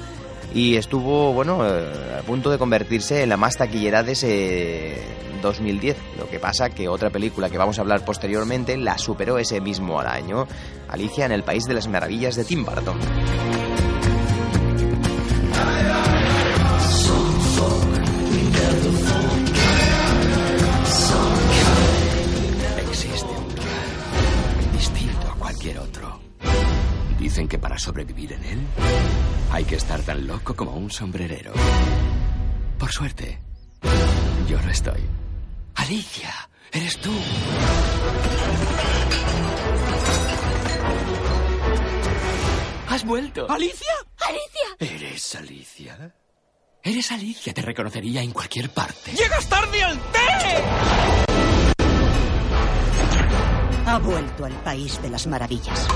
y 0.55 0.77
estuvo, 0.77 1.33
bueno, 1.33 1.66
eh, 1.66 2.19
a 2.19 2.23
punto 2.23 2.51
de 2.51 2.59
convertirse 2.59 3.23
en 3.23 3.29
la 3.29 3.37
más 3.37 3.57
taquillera 3.57 4.03
de 4.03 4.12
ese 4.12 5.03
2010. 5.43 5.97
Lo 6.19 6.29
que 6.29 6.38
pasa 6.38 6.71
que 6.71 6.88
otra 6.88 7.11
película 7.11 7.51
que 7.51 7.59
vamos 7.59 7.79
a 7.79 7.83
hablar 7.83 8.05
posteriormente 8.05 8.77
la 8.77 8.99
superó 8.99 9.38
ese 9.38 9.61
mismo 9.61 10.01
año, 10.01 10.47
Alicia 10.88 11.27
en 11.27 11.33
el 11.33 11.43
País 11.43 11.64
de 11.64 11.75
las 11.75 11.88
Maravillas 11.88 12.37
de 12.37 12.45
Tim 12.45 12.64
Burton. 12.64 12.99
Que 27.51 27.59
para 27.59 27.79
sobrevivir 27.79 28.33
en 28.33 28.45
él 28.45 28.61
hay 29.51 29.65
que 29.65 29.75
estar 29.75 30.01
tan 30.03 30.25
loco 30.27 30.55
como 30.55 30.73
un 30.73 30.89
sombrerero. 30.89 31.53
Por 32.79 32.93
suerte, 32.93 33.41
yo 34.49 34.63
no 34.63 34.71
estoy. 34.71 35.01
Alicia, 35.75 36.33
eres 36.71 36.97
tú. 36.99 37.11
¿Has 42.89 43.05
vuelto? 43.05 43.51
¿Alicia? 43.51 43.95
¡Alicia! 44.29 44.95
¿Eres 44.95 45.35
Alicia? 45.35 46.15
Eres 46.83 47.11
Alicia, 47.11 47.53
te 47.53 47.63
reconocería 47.63 48.23
en 48.23 48.31
cualquier 48.31 48.71
parte. 48.71 49.11
¡Llegas 49.11 49.49
tarde 49.49 49.83
al 49.83 49.99
té! 49.99 50.29
Ha 53.87 53.99
vuelto 53.99 54.45
al 54.45 54.53
país 54.63 55.03
de 55.03 55.11
las 55.11 55.27
maravillas. 55.27 55.89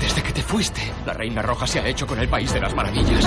Desde 0.00 0.22
que 0.22 0.32
te 0.32 0.42
fuiste, 0.42 0.80
la 1.06 1.12
Reina 1.12 1.42
Roja 1.42 1.66
se 1.66 1.80
ha 1.80 1.86
hecho 1.86 2.06
con 2.06 2.18
el 2.18 2.28
País 2.28 2.52
de 2.52 2.60
las 2.60 2.74
Maravillas. 2.74 3.24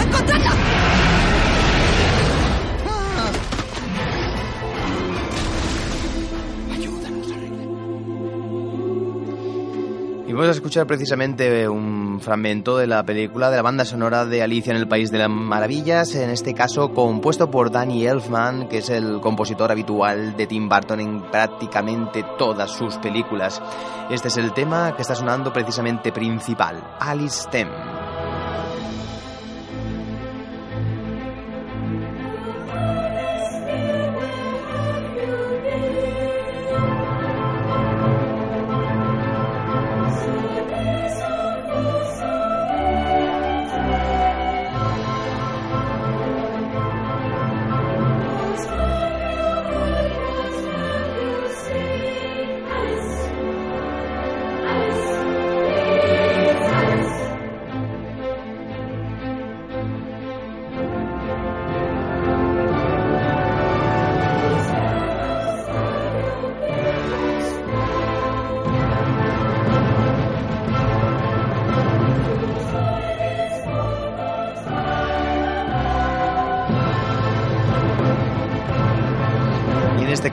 Vamos 10.36 10.50
a 10.50 10.52
escuchar 10.52 10.86
precisamente 10.86 11.69
un 11.69 12.19
fragmento 12.19 12.78
de 12.78 12.88
la 12.88 13.04
película 13.04 13.50
de 13.50 13.56
la 13.56 13.62
banda 13.62 13.86
sonora 13.86 14.26
de 14.26 14.41
Alicia 14.41 14.71
en 14.71 14.78
el 14.78 14.88
País 14.88 15.10
de 15.10 15.19
las 15.19 15.30
Maravillas, 15.30 16.13
en 16.15 16.30
este 16.30 16.54
caso 16.54 16.93
compuesto 16.93 17.50
por 17.50 17.71
Danny 17.71 18.06
Elfman, 18.06 18.67
que 18.67 18.80
es 18.80 18.89
el 18.89 19.21
compositor 19.21 19.71
habitual 19.71 20.36
de 20.36 20.45
Tim 20.45 20.67
Burton 20.67 21.00
en 21.00 21.21
prácticamente 21.32 22.26
todas 22.38 22.71
sus 22.71 22.98
películas. 22.98 23.62
Este 24.10 24.28
es 24.28 24.38
el 24.38 24.52
tema 24.54 24.93
que 24.95 25.04
está 25.04 25.15
sonando 25.15 25.54
precisamente 25.54 26.12
principal, 26.12 26.84
Alice 27.00 27.48
Tem. 27.50 27.69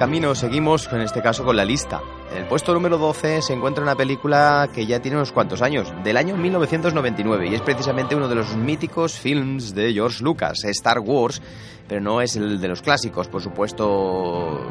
Camino 0.02 0.34
seguimos, 0.34 0.92
en 0.92 1.02
este 1.02 1.22
caso, 1.22 1.44
con 1.44 1.54
la 1.54 1.64
lista. 1.64 2.00
En 2.32 2.38
el 2.38 2.48
puesto 2.48 2.74
número 2.74 2.98
12 2.98 3.40
se 3.40 3.52
encuentra 3.52 3.84
una 3.84 3.94
película 3.94 4.68
que 4.74 4.84
ya 4.84 4.98
tiene 4.98 5.16
unos 5.16 5.30
cuantos 5.30 5.62
años, 5.62 5.92
del 6.02 6.16
año 6.16 6.36
1999, 6.36 7.46
y 7.46 7.54
es 7.54 7.62
precisamente 7.62 8.16
uno 8.16 8.26
de 8.26 8.34
los 8.34 8.56
míticos 8.56 9.16
films 9.16 9.76
de 9.76 9.92
George 9.92 10.24
Lucas, 10.24 10.64
Star 10.64 10.98
Wars, 10.98 11.40
pero 11.86 12.00
no 12.00 12.20
es 12.20 12.34
el 12.34 12.60
de 12.60 12.66
los 12.66 12.82
clásicos, 12.82 13.28
por 13.28 13.42
supuesto. 13.42 14.66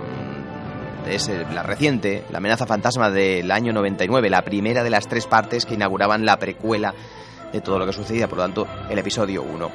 Es 1.07 1.31
la 1.53 1.63
reciente, 1.63 2.25
la 2.29 2.39
amenaza 2.39 2.65
fantasma 2.65 3.09
del 3.09 3.49
año 3.51 3.71
99, 3.71 4.29
la 4.29 4.41
primera 4.41 4.83
de 4.83 4.89
las 4.89 5.07
tres 5.07 5.27
partes 5.27 5.65
que 5.65 5.75
inauguraban 5.75 6.25
la 6.25 6.39
precuela 6.39 6.93
de 7.53 7.61
todo 7.61 7.79
lo 7.79 7.85
que 7.85 7.93
sucedía, 7.93 8.27
por 8.27 8.37
lo 8.37 8.43
tanto, 8.43 8.67
el 8.89 8.99
episodio 8.99 9.43
1. 9.43 9.71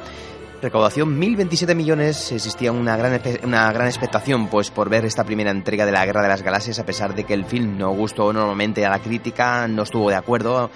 Recaudación 0.62 1.21
1.027 1.21 1.75
millones, 1.75 2.33
existía 2.33 2.73
una 2.73 2.97
gran, 2.97 3.21
una 3.45 3.71
gran 3.73 3.87
expectación 3.88 4.49
pues 4.49 4.71
por 4.71 4.88
ver 4.88 5.05
esta 5.05 5.23
primera 5.23 5.51
entrega 5.51 5.85
de 5.85 5.92
la 5.92 6.07
Guerra 6.07 6.23
de 6.23 6.29
las 6.29 6.42
Galaxias 6.42 6.79
a 6.79 6.87
pesar 6.87 7.14
de 7.14 7.25
que 7.25 7.35
el 7.35 7.45
film 7.45 7.77
no 7.77 7.90
gustó 7.90 8.33
normalmente 8.33 8.85
a 8.87 8.90
la 8.90 9.01
crítica, 9.01 9.69
no 9.69 9.83
estuvo 9.83 10.09
de 10.09 10.16
acuerdo 10.16 10.71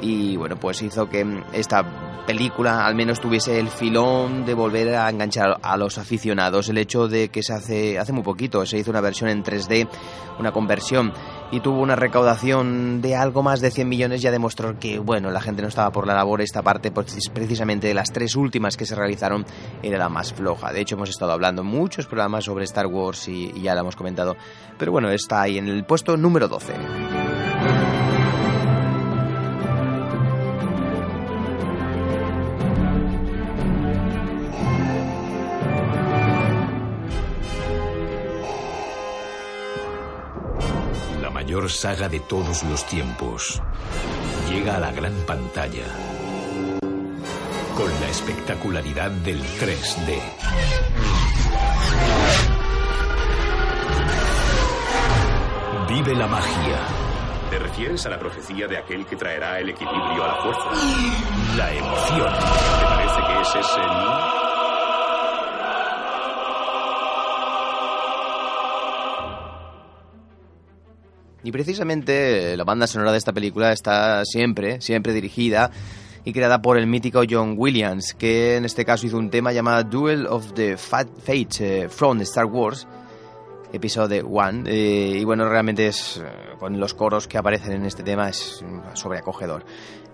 y 0.00 0.36
bueno 0.36 0.56
pues 0.56 0.80
hizo 0.82 1.08
que 1.08 1.26
esta 1.52 2.24
película 2.26 2.86
al 2.86 2.94
menos 2.94 3.20
tuviese 3.20 3.58
el 3.58 3.68
filón 3.68 4.44
de 4.44 4.54
volver 4.54 4.94
a 4.94 5.10
enganchar 5.10 5.58
a 5.60 5.76
los 5.76 5.98
aficionados. 5.98 6.68
El 6.68 6.78
hecho 6.78 7.08
de 7.08 7.28
que 7.28 7.42
se 7.42 7.52
hace 7.52 7.98
hace 7.98 8.12
muy 8.12 8.22
poquito 8.22 8.64
se 8.64 8.78
hizo 8.78 8.90
una 8.90 9.00
versión 9.00 9.30
en 9.30 9.42
3D 9.42 9.88
una 10.38 10.52
conversión 10.52 11.12
y 11.50 11.60
tuvo 11.60 11.80
una 11.80 11.96
recaudación 11.96 13.00
de 13.00 13.16
algo 13.16 13.42
más 13.42 13.60
de 13.60 13.70
100 13.70 13.88
millones 13.88 14.22
ya 14.22 14.30
demostró 14.30 14.78
que 14.78 14.98
bueno 14.98 15.30
la 15.30 15.40
gente 15.40 15.62
no 15.62 15.68
estaba 15.68 15.90
por 15.90 16.06
la 16.06 16.14
labor. 16.14 16.40
Esta 16.40 16.62
parte 16.62 16.90
pues 16.90 17.30
precisamente 17.32 17.86
de 17.86 17.94
las 17.94 18.12
tres 18.12 18.36
últimas 18.36 18.76
que 18.76 18.86
se 18.86 18.94
realizaron 18.94 19.44
era 19.82 19.98
la 19.98 20.08
más 20.08 20.32
floja. 20.32 20.72
De 20.72 20.80
hecho 20.80 20.96
hemos 20.96 21.10
estado 21.10 21.32
hablando 21.32 21.62
muchos 21.62 22.06
programas 22.06 22.44
sobre 22.44 22.64
Star 22.64 22.86
Wars 22.86 23.28
y, 23.28 23.52
y 23.54 23.62
ya 23.62 23.74
la 23.74 23.80
hemos 23.80 23.96
comentado. 23.96 24.36
Pero 24.78 24.92
bueno 24.92 25.10
está 25.10 25.42
ahí 25.42 25.58
en 25.58 25.68
el 25.68 25.84
puesto 25.84 26.16
número 26.16 26.48
12 26.48 27.15
mayor 41.56 41.70
saga 41.70 42.06
de 42.10 42.20
todos 42.20 42.64
los 42.64 42.84
tiempos 42.84 43.62
llega 44.50 44.76
a 44.76 44.80
la 44.80 44.92
gran 44.92 45.14
pantalla 45.26 45.86
con 47.74 47.90
la 47.98 48.08
espectacularidad 48.10 49.10
del 49.10 49.42
3D. 49.42 50.20
Vive 55.88 56.14
la 56.14 56.26
magia. 56.26 56.78
¿Te 57.48 57.58
refieres 57.58 58.04
a 58.04 58.10
la 58.10 58.18
profecía 58.18 58.66
de 58.66 58.76
aquel 58.76 59.06
que 59.06 59.16
traerá 59.16 59.58
el 59.58 59.70
equilibrio 59.70 60.24
a 60.24 60.26
la 60.26 60.34
fuerza? 60.42 60.70
La 61.56 61.72
emoción. 61.72 62.34
¿Te 62.34 62.84
parece 62.84 63.20
que 63.26 63.40
es 63.40 63.66
ese 63.66 64.45
Y 71.46 71.52
precisamente 71.52 72.56
la 72.56 72.64
banda 72.64 72.88
sonora 72.88 73.12
de 73.12 73.18
esta 73.18 73.32
película 73.32 73.70
está 73.70 74.24
siempre, 74.24 74.80
siempre 74.80 75.12
dirigida 75.12 75.70
y 76.24 76.32
creada 76.32 76.60
por 76.60 76.76
el 76.76 76.88
mítico 76.88 77.22
John 77.30 77.54
Williams, 77.56 78.14
que 78.14 78.56
en 78.56 78.64
este 78.64 78.84
caso 78.84 79.06
hizo 79.06 79.16
un 79.16 79.30
tema 79.30 79.52
llamado 79.52 79.84
Duel 79.84 80.26
of 80.26 80.54
the 80.54 80.76
Fates 80.76 81.60
eh, 81.60 81.88
from 81.88 82.20
Star 82.22 82.46
Wars, 82.46 82.88
episodio 83.72 84.26
1. 84.26 84.64
Eh, 84.66 85.18
y 85.20 85.24
bueno, 85.24 85.48
realmente 85.48 85.86
es, 85.86 86.16
eh, 86.16 86.56
con 86.58 86.80
los 86.80 86.94
coros 86.94 87.28
que 87.28 87.38
aparecen 87.38 87.74
en 87.74 87.86
este 87.86 88.02
tema, 88.02 88.28
es 88.28 88.64
sobreacogedor. 88.94 89.64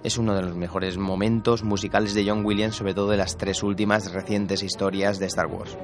Es 0.05 0.19
uno 0.19 0.35
de 0.35 0.43
los 0.43 0.55
mejores 0.55 0.99
momentos 0.99 1.63
musicales 1.63 2.13
de 2.13 2.29
John 2.29 2.45
Williams, 2.45 2.77
sobre 2.77 2.93
todo 2.93 3.09
de 3.09 3.17
las 3.17 3.39
tres 3.39 3.63
últimas 3.63 4.13
recientes 4.13 4.63
historias 4.63 5.19
de 5.19 5.25
Star 5.25 5.47
Wars. 5.47 5.79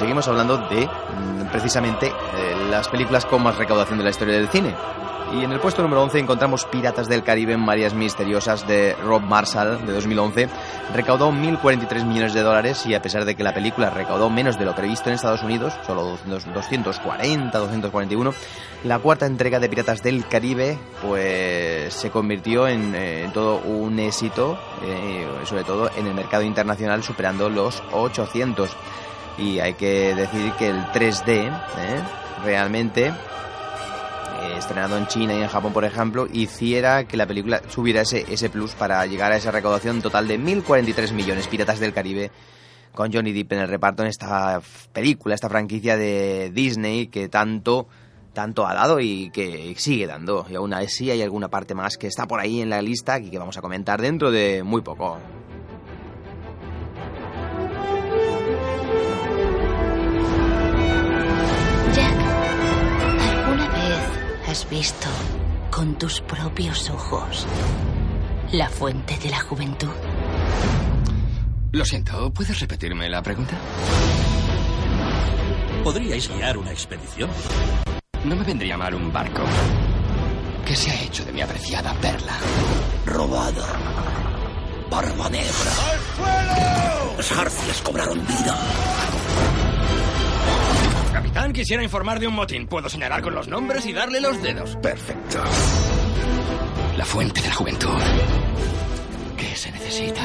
Hablando 0.00 0.58
de 0.68 0.86
mm, 0.86 1.46
precisamente 1.50 2.06
eh, 2.06 2.66
las 2.70 2.88
películas 2.88 3.24
con 3.26 3.42
más 3.42 3.56
recaudación 3.56 3.98
de 3.98 4.04
la 4.04 4.10
historia 4.10 4.34
del 4.34 4.48
cine. 4.48 4.74
Y 5.32 5.44
en 5.44 5.52
el 5.52 5.60
puesto 5.60 5.82
número 5.82 6.02
11 6.04 6.20
encontramos 6.20 6.64
Piratas 6.64 7.06
del 7.08 7.22
Caribe 7.22 7.52
en 7.52 7.60
Marías 7.60 7.92
Misteriosas 7.92 8.66
de 8.66 8.96
Rob 9.04 9.20
Marshall 9.22 9.84
de 9.84 9.92
2011. 9.92 10.48
Recaudó 10.94 11.30
1.043 11.30 12.06
millones 12.06 12.32
de 12.32 12.40
dólares 12.42 12.86
y 12.86 12.94
a 12.94 13.02
pesar 13.02 13.26
de 13.26 13.34
que 13.34 13.42
la 13.42 13.52
película 13.52 13.90
recaudó 13.90 14.30
menos 14.30 14.58
de 14.58 14.64
lo 14.64 14.74
previsto 14.74 15.10
en 15.10 15.16
Estados 15.16 15.42
Unidos, 15.42 15.74
solo 15.86 16.16
240, 16.24 17.58
241, 17.58 18.34
la 18.84 18.98
cuarta 19.00 19.26
entrega 19.26 19.60
de 19.60 19.68
Piratas 19.68 20.02
del 20.02 20.26
Caribe 20.26 20.78
pues 21.02 21.92
se 21.92 22.10
convirtió 22.10 22.66
en, 22.66 22.94
eh, 22.94 23.28
todo 23.34 23.58
un 23.58 23.98
éxito, 23.98 24.58
eh, 24.82 25.26
sobre 25.44 25.64
todo 25.64 25.90
en 25.96 26.06
el 26.06 26.14
mercado 26.14 26.44
internacional 26.44 27.02
superando 27.02 27.50
los 27.50 27.82
800 27.92 28.74
y 29.38 29.60
hay 29.60 29.74
que 29.74 30.14
decir 30.14 30.52
que 30.52 30.68
el 30.68 30.84
3D 30.86 31.46
¿eh? 31.46 32.02
realmente 32.44 33.12
estrenado 34.56 34.98
en 34.98 35.06
China 35.06 35.34
y 35.34 35.42
en 35.42 35.48
Japón 35.48 35.72
por 35.72 35.84
ejemplo 35.84 36.26
hiciera 36.32 37.04
que 37.04 37.16
la 37.16 37.26
película 37.26 37.62
subiera 37.68 38.02
ese, 38.02 38.24
ese 38.28 38.50
plus 38.50 38.72
para 38.74 39.04
llegar 39.06 39.32
a 39.32 39.36
esa 39.36 39.50
recaudación 39.50 40.02
total 40.02 40.28
de 40.28 40.38
1.043 40.38 41.12
millones 41.12 41.48
Piratas 41.48 41.80
del 41.80 41.92
Caribe 41.92 42.30
con 42.92 43.12
Johnny 43.12 43.32
Depp 43.32 43.52
en 43.52 43.60
el 43.60 43.68
reparto 43.68 44.02
en 44.02 44.08
esta 44.08 44.60
película, 44.92 45.34
esta 45.34 45.48
franquicia 45.48 45.96
de 45.96 46.50
Disney 46.52 47.06
que 47.06 47.28
tanto 47.28 47.86
tanto 48.32 48.66
ha 48.66 48.74
dado 48.74 49.00
y 49.00 49.30
que 49.30 49.74
sigue 49.78 50.06
dando. 50.06 50.46
Y 50.48 50.54
aún 50.54 50.72
así 50.72 51.10
hay 51.10 51.22
alguna 51.22 51.48
parte 51.48 51.74
más 51.74 51.96
que 51.96 52.06
está 52.06 52.26
por 52.26 52.38
ahí 52.38 52.60
en 52.60 52.70
la 52.70 52.80
lista 52.80 53.18
y 53.18 53.30
que 53.30 53.38
vamos 53.38 53.56
a 53.58 53.60
comentar 53.60 54.00
dentro 54.00 54.30
de 54.30 54.62
muy 54.62 54.80
poco. 54.80 55.18
Has 64.58 64.68
visto 64.70 65.06
con 65.70 65.96
tus 65.98 66.20
propios 66.20 66.90
ojos 66.90 67.46
la 68.50 68.68
fuente 68.68 69.16
de 69.18 69.30
la 69.30 69.38
juventud? 69.38 69.92
Lo 71.70 71.84
siento, 71.84 72.32
¿puedes 72.32 72.58
repetirme 72.58 73.08
la 73.08 73.22
pregunta? 73.22 73.56
¿Podríais 75.84 76.28
guiar 76.28 76.58
una 76.58 76.72
expedición? 76.72 77.30
No 78.24 78.34
me 78.34 78.42
vendría 78.42 78.76
mal 78.76 78.94
un 78.94 79.12
barco. 79.12 79.42
¿Qué 80.66 80.74
se 80.74 80.90
ha 80.90 81.02
hecho 81.02 81.24
de 81.24 81.32
mi 81.32 81.40
apreciada 81.40 81.94
perla? 81.94 82.36
Robada. 83.06 83.66
Barba 84.90 85.28
negra. 85.30 85.72
Las 87.16 87.30
jarcias 87.30 87.80
cobraron 87.82 88.26
vida. 88.26 88.58
Capitán, 91.28 91.52
quisiera 91.52 91.82
informar 91.82 92.18
de 92.18 92.26
un 92.26 92.34
motín. 92.34 92.66
Puedo 92.66 92.88
señalar 92.88 93.20
con 93.20 93.34
los 93.34 93.48
nombres 93.48 93.84
y 93.84 93.92
darle 93.92 94.18
los 94.18 94.42
dedos. 94.42 94.76
Perfecto. 94.76 95.38
La 96.96 97.04
fuente 97.04 97.42
de 97.42 97.48
la 97.48 97.54
juventud. 97.54 97.98
¿Qué 99.36 99.54
se 99.54 99.70
necesita? 99.70 100.22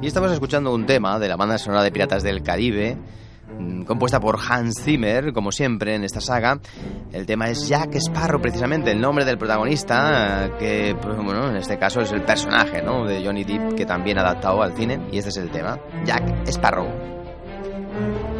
Y 0.00 0.06
estamos 0.06 0.32
escuchando 0.32 0.72
un 0.72 0.86
tema 0.86 1.18
de 1.18 1.28
la 1.28 1.36
banda 1.36 1.58
sonora 1.58 1.82
de 1.82 1.92
Piratas 1.92 2.22
del 2.22 2.42
Caribe 2.42 2.96
compuesta 3.86 4.20
por 4.20 4.38
Hans 4.48 4.82
Zimmer, 4.82 5.32
como 5.32 5.52
siempre 5.52 5.94
en 5.94 6.04
esta 6.04 6.20
saga. 6.20 6.58
El 7.12 7.26
tema 7.26 7.48
es 7.48 7.68
Jack 7.68 7.94
Sparrow, 7.96 8.40
precisamente, 8.40 8.90
el 8.90 9.00
nombre 9.00 9.24
del 9.24 9.38
protagonista, 9.38 10.50
que, 10.58 10.96
pues, 11.00 11.16
bueno, 11.16 11.48
en 11.48 11.56
este 11.56 11.78
caso 11.78 12.00
es 12.00 12.12
el 12.12 12.22
personaje 12.22 12.82
¿no? 12.82 13.04
de 13.06 13.24
Johnny 13.24 13.44
Depp, 13.44 13.74
que 13.74 13.86
también 13.86 14.18
ha 14.18 14.22
adaptado 14.22 14.62
al 14.62 14.74
cine, 14.76 15.00
y 15.12 15.18
este 15.18 15.30
es 15.30 15.36
el 15.36 15.50
tema, 15.50 15.78
Jack 16.04 16.48
Sparrow. 16.48 18.35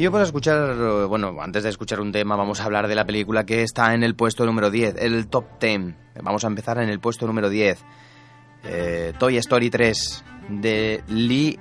Y 0.00 0.04
yo 0.04 0.10
para 0.10 0.24
escuchar, 0.24 1.06
bueno, 1.08 1.36
antes 1.42 1.62
de 1.62 1.68
escuchar 1.68 2.00
un 2.00 2.10
tema, 2.10 2.34
vamos 2.34 2.58
a 2.58 2.64
hablar 2.64 2.88
de 2.88 2.94
la 2.94 3.04
película 3.04 3.44
que 3.44 3.62
está 3.62 3.92
en 3.92 4.02
el 4.02 4.14
puesto 4.14 4.46
número 4.46 4.70
10, 4.70 4.94
el 4.98 5.26
top 5.26 5.60
10. 5.60 5.94
Vamos 6.22 6.42
a 6.42 6.46
empezar 6.46 6.78
en 6.78 6.88
el 6.88 7.00
puesto 7.00 7.26
número 7.26 7.50
10. 7.50 7.84
Eh, 8.64 9.12
Toy 9.18 9.36
Story 9.36 9.68
3 9.68 10.24
de 10.48 11.04
Lee 11.06 11.60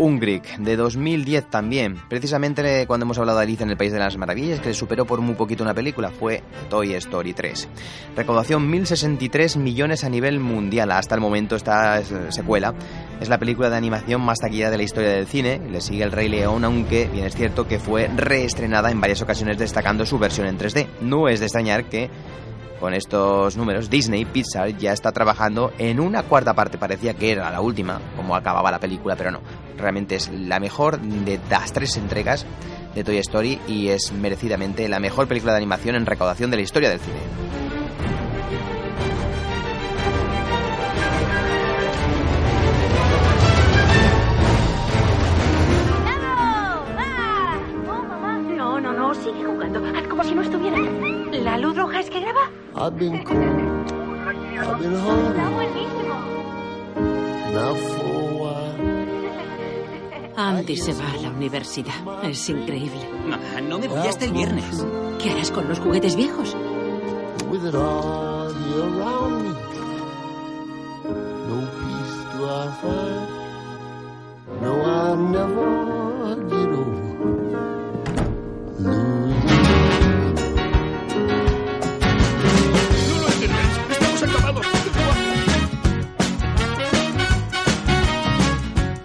Ungrik, 0.00 0.56
de 0.56 0.76
2010 0.76 1.50
también. 1.50 1.96
Precisamente 2.08 2.86
cuando 2.86 3.04
hemos 3.04 3.18
hablado 3.18 3.36
de 3.38 3.44
Alice 3.44 3.62
en 3.62 3.68
el 3.68 3.76
País 3.76 3.92
de 3.92 3.98
las 3.98 4.16
Maravillas, 4.16 4.58
que 4.58 4.68
le 4.68 4.74
superó 4.74 5.04
por 5.04 5.20
muy 5.20 5.34
poquito 5.34 5.62
una 5.62 5.74
película, 5.74 6.10
fue 6.10 6.42
Toy 6.70 6.94
Story 6.94 7.34
3. 7.34 7.68
Recaudación 8.16 8.72
1.063 8.72 9.58
millones 9.58 10.02
a 10.02 10.08
nivel 10.08 10.40
mundial. 10.40 10.90
Hasta 10.90 11.14
el 11.14 11.20
momento 11.20 11.54
esta 11.54 12.02
secuela 12.30 12.74
es 13.20 13.28
la 13.28 13.38
película 13.38 13.68
de 13.68 13.76
animación 13.76 14.22
más 14.22 14.38
taquillera 14.38 14.70
de 14.70 14.78
la 14.78 14.84
historia 14.84 15.10
del 15.10 15.26
cine. 15.26 15.60
Le 15.70 15.82
sigue 15.82 16.02
El 16.02 16.12
Rey 16.12 16.30
León, 16.30 16.64
aunque 16.64 17.06
bien 17.12 17.26
es 17.26 17.36
cierto 17.36 17.68
que 17.68 17.78
fue 17.78 18.08
reestrenada 18.08 18.90
en 18.90 19.02
varias 19.02 19.20
ocasiones 19.20 19.58
destacando 19.58 20.06
su 20.06 20.18
versión 20.18 20.46
en 20.46 20.58
3D. 20.58 20.86
No 21.02 21.28
es 21.28 21.40
de 21.40 21.46
extrañar 21.46 21.90
que 21.90 22.08
con 22.80 22.94
estos 22.94 23.56
números, 23.56 23.90
Disney 23.90 24.24
Pixar 24.24 24.76
ya 24.78 24.92
está 24.92 25.12
trabajando 25.12 25.70
en 25.78 26.00
una 26.00 26.22
cuarta 26.22 26.54
parte. 26.54 26.78
Parecía 26.78 27.14
que 27.14 27.30
era 27.30 27.50
la 27.50 27.60
última, 27.60 28.00
como 28.16 28.34
acababa 28.34 28.70
la 28.70 28.80
película, 28.80 29.16
pero 29.16 29.30
no. 29.30 29.40
Realmente 29.76 30.16
es 30.16 30.30
la 30.32 30.58
mejor 30.58 30.98
de 30.98 31.38
las 31.50 31.72
tres 31.72 31.96
entregas 31.98 32.46
de 32.94 33.04
Toy 33.04 33.18
Story 33.18 33.60
y 33.68 33.88
es 33.88 34.12
merecidamente 34.12 34.88
la 34.88 34.98
mejor 34.98 35.28
película 35.28 35.52
de 35.52 35.58
animación 35.58 35.94
en 35.94 36.06
recaudación 36.06 36.50
de 36.50 36.56
la 36.56 36.62
historia 36.62 36.88
del 36.88 37.00
cine. 37.00 37.18
No, 48.56 48.80
no, 48.80 48.92
no, 48.92 49.14
sigue 49.14 49.44
jugando. 49.44 49.82
Haz 49.96 50.06
como 50.08 50.24
si 50.24 50.34
no 50.34 50.42
estuviera. 50.42 50.99
¿La 51.44 51.58
luz 51.58 51.76
roja 51.76 52.00
es 52.00 52.10
que 52.10 52.20
graba? 52.20 52.50
I've 52.76 52.96
been 52.98 53.22
cold. 53.24 53.38
I've 53.38 54.78
been 54.78 54.94
Está 54.94 55.04
hungry. 55.06 55.54
buenísimo. 55.54 56.14
Now 57.52 57.74
for 57.74 58.06
a 58.06 58.32
while. 58.40 58.76
Andy 60.36 60.76
se 60.76 60.92
va 60.94 61.10
a 61.12 61.16
la 61.16 61.30
universidad. 61.30 61.94
Es 62.24 62.48
increíble. 62.48 63.00
Ah, 63.32 63.60
no 63.60 63.78
me 63.78 63.88
voy 63.88 64.06
hasta 64.06 64.24
el 64.24 64.32
viernes. 64.32 64.86
¿Qué 65.18 65.30
harás 65.30 65.50
con 65.50 65.68
los 65.68 65.78
juguetes 65.80 66.16
viejos? 66.16 66.56
With 67.50 67.66
it 67.66 67.74
all 67.74 68.52
here 68.54 68.82
around 68.82 69.42
me. 69.42 69.50
No 71.48 71.56
peace 71.76 72.16
do 72.36 72.46
I 72.46 72.68
find. 72.80 73.28
No, 74.62 74.72
I'll 74.82 75.16
never 75.16 75.89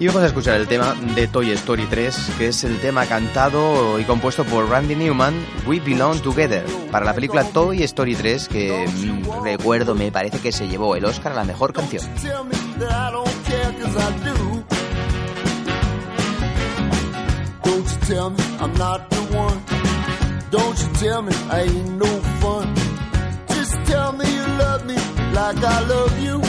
Y 0.06 0.08
vamos 0.08 0.22
a 0.22 0.28
escuchar 0.28 0.62
el 0.62 0.68
tema 0.68 0.94
de 1.16 1.28
Toy 1.28 1.50
Story 1.50 1.88
3, 1.88 2.34
que 2.38 2.50
es 2.50 2.64
el 2.64 2.80
tema 2.80 3.08
cantado 3.08 4.00
y 4.00 4.04
compuesto 4.04 4.44
por 4.44 4.70
Randy 4.70 4.96
Newman, 4.96 5.34
We 5.66 5.80
Belong 5.80 6.22
Together, 6.22 6.64
para 6.92 7.06
la 7.06 7.16
película 7.16 7.44
Toy 7.44 7.82
Story 7.82 8.14
3, 8.14 8.48
que 8.48 8.88
mm, 8.88 9.44
recuerdo 9.44 9.96
me 9.96 10.12
parece 10.12 10.38
que 10.38 10.52
se 10.52 10.68
llevó 10.68 10.96
el 10.96 11.06
Oscar 11.06 11.32
a 11.32 11.36
la 11.38 11.44
mejor 11.44 11.74
canción. 11.74 12.04
Like 25.34 25.58
I 25.58 25.80
love. 25.90 26.24
You 26.24 26.45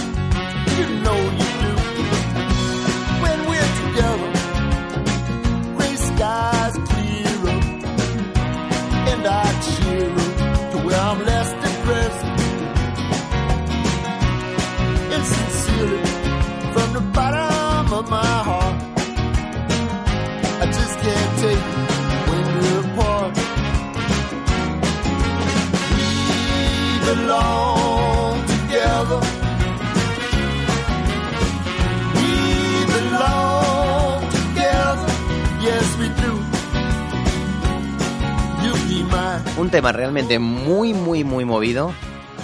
realmente 39.92 40.38
muy, 40.38 40.94
muy, 40.94 41.24
muy 41.24 41.44
movido. 41.44 41.92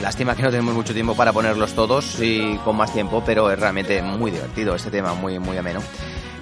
Lástima 0.01 0.35
que 0.35 0.43
no 0.43 0.51
tenemos 0.51 0.75
mucho 0.75 0.95
tiempo 0.95 1.15
para 1.15 1.33
ponerlos 1.33 1.75
todos 1.75 2.19
y 2.21 2.57
con 2.65 2.77
más 2.77 2.93
tiempo, 2.93 3.23
pero 3.25 3.51
es 3.51 3.59
realmente 3.59 4.03
muy 4.03 4.31
divertido 4.31 4.75
este 4.75 4.91
tema, 4.91 5.15
muy, 5.15 5.39
muy 5.39 5.57
ameno. 5.57 5.81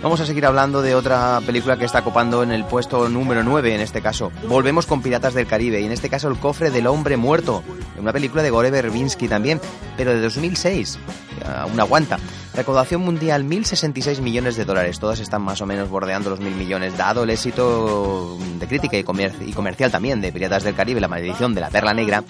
Vamos 0.03 0.19
a 0.21 0.25
seguir 0.25 0.47
hablando 0.47 0.81
de 0.81 0.95
otra 0.95 1.43
película 1.45 1.77
que 1.77 1.85
está 1.85 2.03
copando 2.03 2.43
en 2.43 2.53
el 2.53 2.65
puesto 2.65 3.11
número 3.11 3.43
9 3.43 3.75
en 3.75 3.83
este 3.83 4.01
caso. 4.01 4.33
Volvemos 4.49 4.87
con 4.87 5.03
Piratas 5.03 5.35
del 5.35 5.47
Caribe 5.47 5.79
y 5.79 5.85
en 5.85 5.93
este 5.93 6.09
caso 6.09 6.29
El 6.29 6.39
cofre 6.39 6.71
del 6.71 6.87
hombre 6.87 7.19
muerto. 7.19 7.63
Una 7.99 8.11
película 8.11 8.43
de 8.43 8.49
Gore 8.49 8.71
Verbinski 8.71 9.29
también, 9.29 9.61
pero 9.99 10.13
de 10.13 10.23
2006. 10.23 10.99
Aún 11.45 11.79
aguanta. 11.79 12.19
Recaudación 12.53 13.01
mundial 13.03 13.45
1.066 13.45 14.21
millones 14.21 14.57
de 14.57 14.65
dólares. 14.65 14.99
Todas 14.99 15.21
están 15.21 15.41
más 15.43 15.61
o 15.63 15.67
menos 15.67 15.89
bordeando 15.89 16.31
los 16.31 16.41
1.000 16.41 16.55
millones. 16.57 16.97
Dado 16.99 17.23
el 17.23 17.31
éxito 17.31 18.37
de 18.59 18.67
crítica 18.67 18.99
y, 18.99 19.05
comer- 19.05 19.37
y 19.47 19.53
comercial 19.53 19.91
también 19.93 20.21
de 20.21 20.33
Piratas 20.33 20.65
del 20.65 20.75
Caribe, 20.75 21.01
la 21.01 21.07
maldición 21.09 21.55
de 21.55 21.61
la 21.61 21.71
perla 21.71 21.95
negra, 21.95 22.25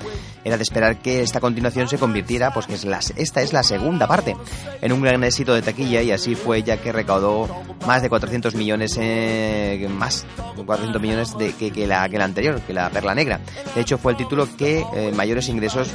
era 0.44 0.56
de 0.59 0.62
esperar 0.62 0.98
que 0.98 1.22
esta 1.22 1.40
continuación 1.40 1.88
se 1.88 1.96
convirtiera, 1.98 2.52
pues 2.52 2.66
que 2.66 2.74
es 2.74 2.85
la- 2.85 3.00
esta 3.16 3.40
es 3.40 3.52
la 3.54 3.62
segunda 3.62 4.06
parte, 4.06 4.37
en 4.83 4.92
un 4.92 5.00
gran 5.00 5.24
éxito 5.24 5.54
de 5.54 5.62
taquilla 5.62 6.02
y 6.02 6.12
así 6.12 6.35
fue 6.35 6.62
ya 6.62 6.76
que 6.76 6.92
recaudó 6.92 7.48
más 7.87 8.02
de 8.02 8.11
400 8.11 8.54
millones, 8.54 8.96
eh, 9.00 9.88
más 9.90 10.26
de 10.56 10.64
400 10.64 11.00
millones 11.00 11.37
de, 11.38 11.52
que, 11.54 11.70
que 11.70 11.87
la, 11.87 12.06
que 12.11 12.18
la 12.18 12.24
anterior, 12.26 12.61
que 12.61 12.74
la 12.74 12.90
perla 12.90 13.14
negra. 13.14 13.40
De 13.74 13.80
hecho 13.80 13.96
fue 13.96 14.12
el 14.12 14.18
título 14.18 14.46
que 14.56 14.85
eh, 14.94 15.12
mayores 15.16 15.48
ingresos 15.48 15.88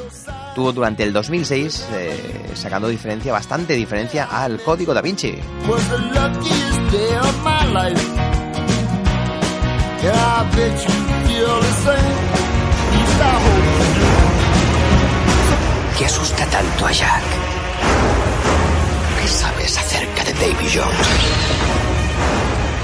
tuvo 0.56 0.72
durante 0.74 1.04
el 1.04 1.14
2006, 1.14 1.86
eh, 1.94 2.52
sacando 2.56 2.88
diferencia, 2.88 3.32
bastante 3.32 3.74
diferencia 3.74 4.15
al 4.24 4.62
Código 4.62 4.94
Da 4.94 5.02
Vinci. 5.02 5.36
¿Qué 15.98 16.06
asusta 16.06 16.46
tanto 16.46 16.86
a 16.86 16.92
Jack? 16.92 17.24
¿Qué 19.22 19.28
sabes 19.28 19.78
acerca 19.78 20.24
de 20.24 20.34
Davy 20.34 20.70
Jones? 20.74 21.08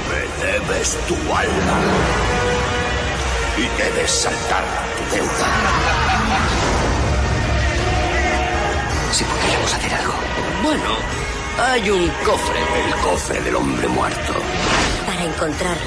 Me 0.09 0.45
debes 0.45 0.97
tu 1.07 1.15
alma. 1.15 1.79
Y 3.57 3.61
debes 3.81 4.11
saldar 4.11 4.63
tu 4.97 5.15
deuda. 5.15 5.47
Si 9.11 9.23
pudiéramos 9.23 9.73
hacer 9.73 9.93
algo. 9.93 10.13
Bueno, 10.63 11.20
Hay 11.59 11.89
un 11.89 12.07
cofre. 12.25 12.59
El 12.59 12.95
cofre 13.01 13.41
del 13.41 13.55
hombre 13.55 13.87
muerto. 13.87 14.33
Para 15.05 15.23
encontrarlo, 15.23 15.81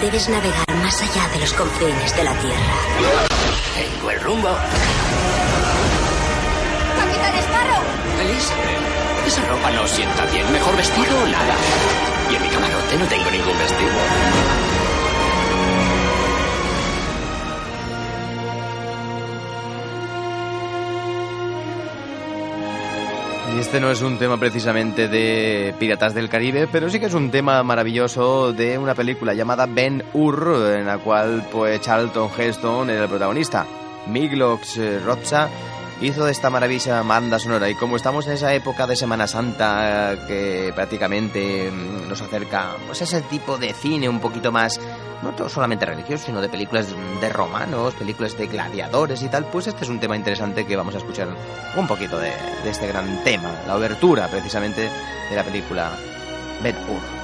debes 0.00 0.28
navegar 0.28 0.64
más 0.82 1.02
allá 1.02 1.28
de 1.32 1.40
los 1.40 1.52
confines 1.52 2.16
de 2.16 2.24
la 2.24 2.32
Tierra. 2.34 2.74
Tengo 3.74 4.10
el 4.10 4.20
rumbo. 4.20 4.48
¡Capitán 6.98 7.34
Sparrow! 7.38 7.82
Elizabeth, 8.20 9.26
esa 9.26 9.44
ropa 9.46 9.70
no 9.72 9.86
sienta 9.86 10.24
bien. 10.26 10.50
¿Mejor 10.52 10.76
vestido 10.76 11.18
o 11.22 11.26
nada? 11.26 11.54
Y 12.30 12.34
en 12.36 12.42
mi 12.42 12.48
camarote 12.48 12.96
no 12.96 13.06
tengo 13.06 13.30
ningún 13.30 13.58
vestido. 13.58 14.67
Este 23.58 23.80
no 23.80 23.90
es 23.90 24.02
un 24.02 24.18
tema 24.18 24.38
precisamente 24.38 25.08
de 25.08 25.74
Piratas 25.80 26.14
del 26.14 26.28
Caribe, 26.28 26.68
pero 26.70 26.88
sí 26.88 27.00
que 27.00 27.06
es 27.06 27.14
un 27.14 27.32
tema 27.32 27.60
maravilloso 27.64 28.52
de 28.52 28.78
una 28.78 28.94
película 28.94 29.34
llamada 29.34 29.66
Ben 29.66 30.04
Hur, 30.12 30.76
en 30.78 30.86
la 30.86 30.98
cual 30.98 31.44
pues 31.50 31.80
Charlton 31.80 32.30
Heston 32.38 32.88
era 32.88 33.02
el 33.02 33.08
protagonista. 33.08 33.66
Miglox 34.06 34.78
eh, 34.78 35.00
Rocha 35.00 35.48
hizo 36.00 36.24
de 36.24 36.32
esta 36.32 36.50
maravillosa 36.50 37.02
banda 37.02 37.38
sonora. 37.38 37.68
Y 37.68 37.74
como 37.74 37.96
estamos 37.96 38.26
en 38.26 38.34
esa 38.34 38.54
época 38.54 38.86
de 38.86 38.96
Semana 38.96 39.26
Santa 39.26 40.16
que 40.26 40.72
prácticamente 40.74 41.70
mm, 41.70 42.08
nos 42.08 42.20
acerca 42.20 42.76
pues 42.86 43.02
ese 43.02 43.22
tipo 43.22 43.58
de 43.58 43.72
cine 43.74 44.08
un 44.08 44.20
poquito 44.20 44.52
más 44.52 44.80
no 45.22 45.32
todo 45.32 45.48
solamente 45.48 45.84
religioso 45.84 46.26
sino 46.26 46.40
de 46.40 46.48
películas 46.48 46.94
de 47.20 47.28
romanos 47.28 47.94
películas 47.94 48.38
de 48.38 48.46
gladiadores 48.46 49.22
y 49.22 49.28
tal 49.28 49.46
pues 49.46 49.66
este 49.66 49.84
es 49.84 49.90
un 49.90 49.98
tema 49.98 50.16
interesante 50.16 50.64
que 50.64 50.76
vamos 50.76 50.94
a 50.94 50.98
escuchar 50.98 51.28
un 51.76 51.86
poquito 51.88 52.18
de, 52.18 52.32
de 52.62 52.70
este 52.70 52.86
gran 52.86 53.24
tema 53.24 53.50
la 53.66 53.76
obertura 53.76 54.28
precisamente 54.28 54.82
de 54.82 55.36
la 55.36 55.42
película 55.42 55.90
Ben 56.62 56.76
Hur 56.88 57.17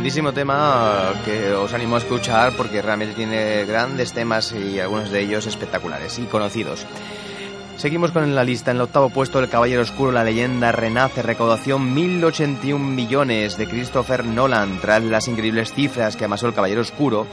grandísimo 0.00 0.32
tema 0.32 1.12
que 1.26 1.52
os 1.52 1.74
animo 1.74 1.96
a 1.96 1.98
escuchar 1.98 2.56
porque 2.56 2.80
realmente 2.80 3.12
tiene 3.12 3.66
grandes 3.66 4.14
temas 4.14 4.50
y 4.50 4.80
algunos 4.80 5.10
de 5.10 5.20
ellos 5.20 5.46
espectaculares 5.46 6.18
y 6.18 6.22
conocidos. 6.22 6.86
Seguimos 7.76 8.10
con 8.10 8.34
la 8.34 8.42
lista. 8.42 8.70
En 8.70 8.78
el 8.78 8.84
octavo 8.84 9.10
puesto, 9.10 9.40
El 9.40 9.50
Caballero 9.50 9.82
Oscuro, 9.82 10.10
la 10.10 10.24
leyenda 10.24 10.72
renace. 10.72 11.20
Recaudación 11.20 11.92
1081 11.92 12.82
millones 12.82 13.58
de 13.58 13.68
Christopher 13.68 14.24
Nolan. 14.24 14.80
Tras 14.80 15.04
las 15.04 15.28
increíbles 15.28 15.74
cifras 15.74 16.16
que 16.16 16.24
amasó 16.24 16.46
El 16.46 16.54
Caballero 16.54 16.80
Oscuro, 16.80 17.26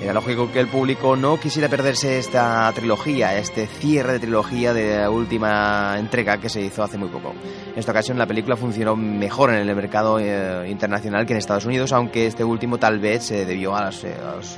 era 0.00 0.12
lógico 0.12 0.50
que 0.52 0.60
el 0.60 0.68
público 0.68 1.16
no 1.16 1.40
quisiera 1.40 1.68
perderse 1.68 2.18
esta 2.18 2.70
trilogía, 2.72 3.36
este 3.36 3.66
cierre 3.66 4.14
de 4.14 4.20
trilogía 4.20 4.72
de 4.72 4.98
la 4.98 5.10
última 5.10 5.96
entrega 5.98 6.38
que 6.38 6.48
se 6.48 6.60
hizo 6.60 6.84
hace 6.84 6.96
muy 6.96 7.08
poco. 7.08 7.32
En 7.32 7.78
esta 7.78 7.90
ocasión 7.90 8.16
la 8.16 8.26
película 8.26 8.56
funcionó 8.56 8.94
mejor 8.94 9.50
en 9.50 9.68
el 9.68 9.74
mercado 9.74 10.20
eh, 10.20 10.68
internacional 10.68 11.26
que 11.26 11.32
en 11.32 11.38
Estados 11.38 11.64
Unidos, 11.64 11.92
aunque 11.92 12.26
este 12.28 12.44
último 12.44 12.78
tal 12.78 13.00
vez 13.00 13.24
se 13.24 13.44
debió 13.44 13.74
a 13.74 13.86
los, 13.86 14.04
eh, 14.04 14.14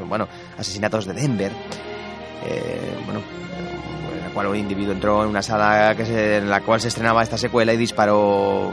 bueno, 0.07 0.29
asesinatos 0.59 1.07
de 1.07 1.15
Denver. 1.15 1.53
Eh, 2.47 2.95
bueno, 3.07 3.21
en 4.15 4.21
la 4.23 4.35
cual 4.35 4.49
un 4.49 4.57
individuo 4.57 4.93
entró 4.93 5.23
en 5.23 5.31
una 5.31 5.43
sala 5.43 5.93
en 5.93 6.51
la 6.51 6.61
cual 6.61 6.83
se 6.83 6.89
estrenaba 6.89 7.23
esta 7.23 7.39
secuela 7.39 7.73
y 7.73 7.79
disparó 7.79 8.73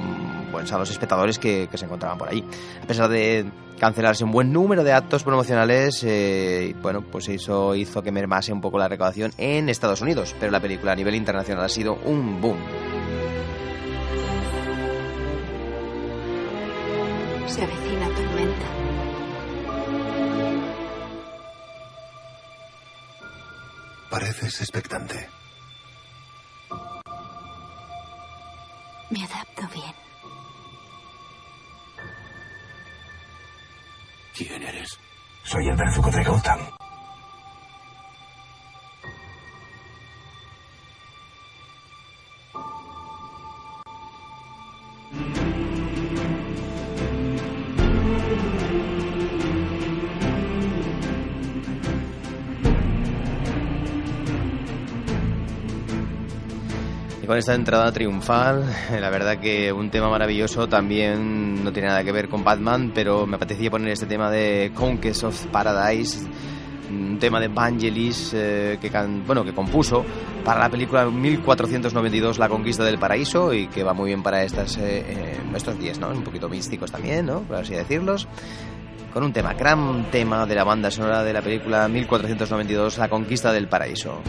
pues, 0.57 0.71
a 0.71 0.77
los 0.79 0.89
espectadores 0.89 1.37
que, 1.37 1.67
que 1.69 1.77
se 1.77 1.85
encontraban 1.85 2.17
por 2.17 2.29
ahí. 2.29 2.43
A 2.81 2.87
pesar 2.87 3.09
de 3.09 3.45
cancelarse 3.79 4.23
un 4.23 4.31
buen 4.31 4.51
número 4.51 4.83
de 4.83 4.91
actos 4.91 5.23
promocionales, 5.23 6.03
eh, 6.03 6.75
bueno, 6.81 7.03
pues 7.03 7.29
eso 7.29 7.75
hizo 7.75 8.01
que 8.01 8.11
mermase 8.11 8.51
un 8.51 8.59
poco 8.59 8.79
la 8.79 8.87
recaudación 8.87 9.31
en 9.37 9.69
Estados 9.69 10.01
Unidos, 10.01 10.35
pero 10.39 10.51
la 10.51 10.59
película 10.59 10.93
a 10.93 10.95
nivel 10.95 11.13
internacional 11.13 11.63
ha 11.63 11.69
sido 11.69 11.93
un 12.05 12.41
boom. 12.41 12.57
Se 17.45 17.61
avecina 17.61 18.07
tormenta. 18.15 18.65
Pareces 24.09 24.61
expectante. 24.61 25.37
Soy 35.57 35.69
el 35.69 35.75
verdugo 35.75 36.11
de 36.11 36.23
Gotham. 36.23 36.76
Con 57.38 57.40
esta 57.40 57.54
entrada 57.54 57.92
triunfal, 57.92 58.65
la 59.00 59.12
verdad 59.12 59.38
que 59.38 59.71
un 59.71 59.92
tema 59.92 60.10
maravilloso 60.10 60.67
también 60.67 61.63
no 61.63 61.71
tiene 61.71 61.90
nada 61.90 62.04
que 62.04 62.12
ver 62.12 62.29
con 62.29 62.44
Batman, 62.44 62.92
pero 62.96 63.27
me 63.27 63.35
apetecía 63.35 63.69
poner 63.69 63.90
este 63.90 64.08
tema 64.08 64.31
de 64.31 64.71
Conquest 64.73 65.23
of 65.23 65.46
Paradise, 65.52 66.27
un 66.90 67.19
tema 67.19 67.40
de 67.40 67.48
Vangelis 67.48 68.31
eh, 68.33 68.79
que, 68.81 68.90
bueno, 69.27 69.46
que 69.46 69.54
compuso 69.54 70.04
para 70.44 70.62
la 70.62 70.69
película 70.71 71.06
1492 71.06 72.40
La 72.40 72.50
Conquista 72.50 72.83
del 72.83 72.98
Paraíso 72.98 73.54
y 73.54 73.67
que 73.67 73.83
va 73.83 73.94
muy 73.94 74.08
bien 74.08 74.23
para 74.23 74.42
estas, 74.42 74.75
eh, 74.77 75.38
estos 75.54 75.77
días, 75.77 76.00
¿no? 76.00 76.10
Un 76.10 76.23
poquito 76.23 76.50
místicos 76.50 76.92
también, 76.92 77.27
¿no? 77.27 77.42
Por 77.42 77.58
así 77.58 77.75
decirlos 77.75 78.27
con 79.13 79.23
un 79.23 79.31
tema, 79.31 79.54
gran 79.54 80.10
tema 80.10 80.48
de 80.48 80.56
la 80.56 80.63
banda 80.63 80.90
sonora 80.90 81.23
de 81.23 81.33
la 81.33 81.44
película 81.44 81.88
1492 81.88 82.98
La 82.98 83.10
Conquista 83.10 83.52
del 83.52 83.67
Paraíso. 83.67 84.23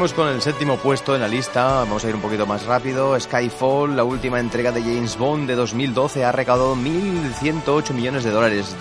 Seguimos 0.00 0.16
con 0.16 0.28
el 0.28 0.40
séptimo 0.40 0.78
puesto 0.78 1.14
en 1.14 1.20
la 1.20 1.28
lista, 1.28 1.74
vamos 1.74 2.02
a 2.02 2.08
ir 2.08 2.14
un 2.14 2.22
poquito 2.22 2.46
más 2.46 2.64
rápido. 2.64 3.20
Skyfall, 3.20 3.94
la 3.94 4.02
última 4.02 4.40
entrega 4.40 4.72
de 4.72 4.80
James 4.80 5.18
Bond 5.18 5.46
de 5.46 5.54
2012, 5.54 6.24
ha 6.24 6.32
recaudado 6.32 6.74
1.108 6.74 7.92
millones 7.92 8.24
de 8.24 8.30
dólares. 8.30 8.74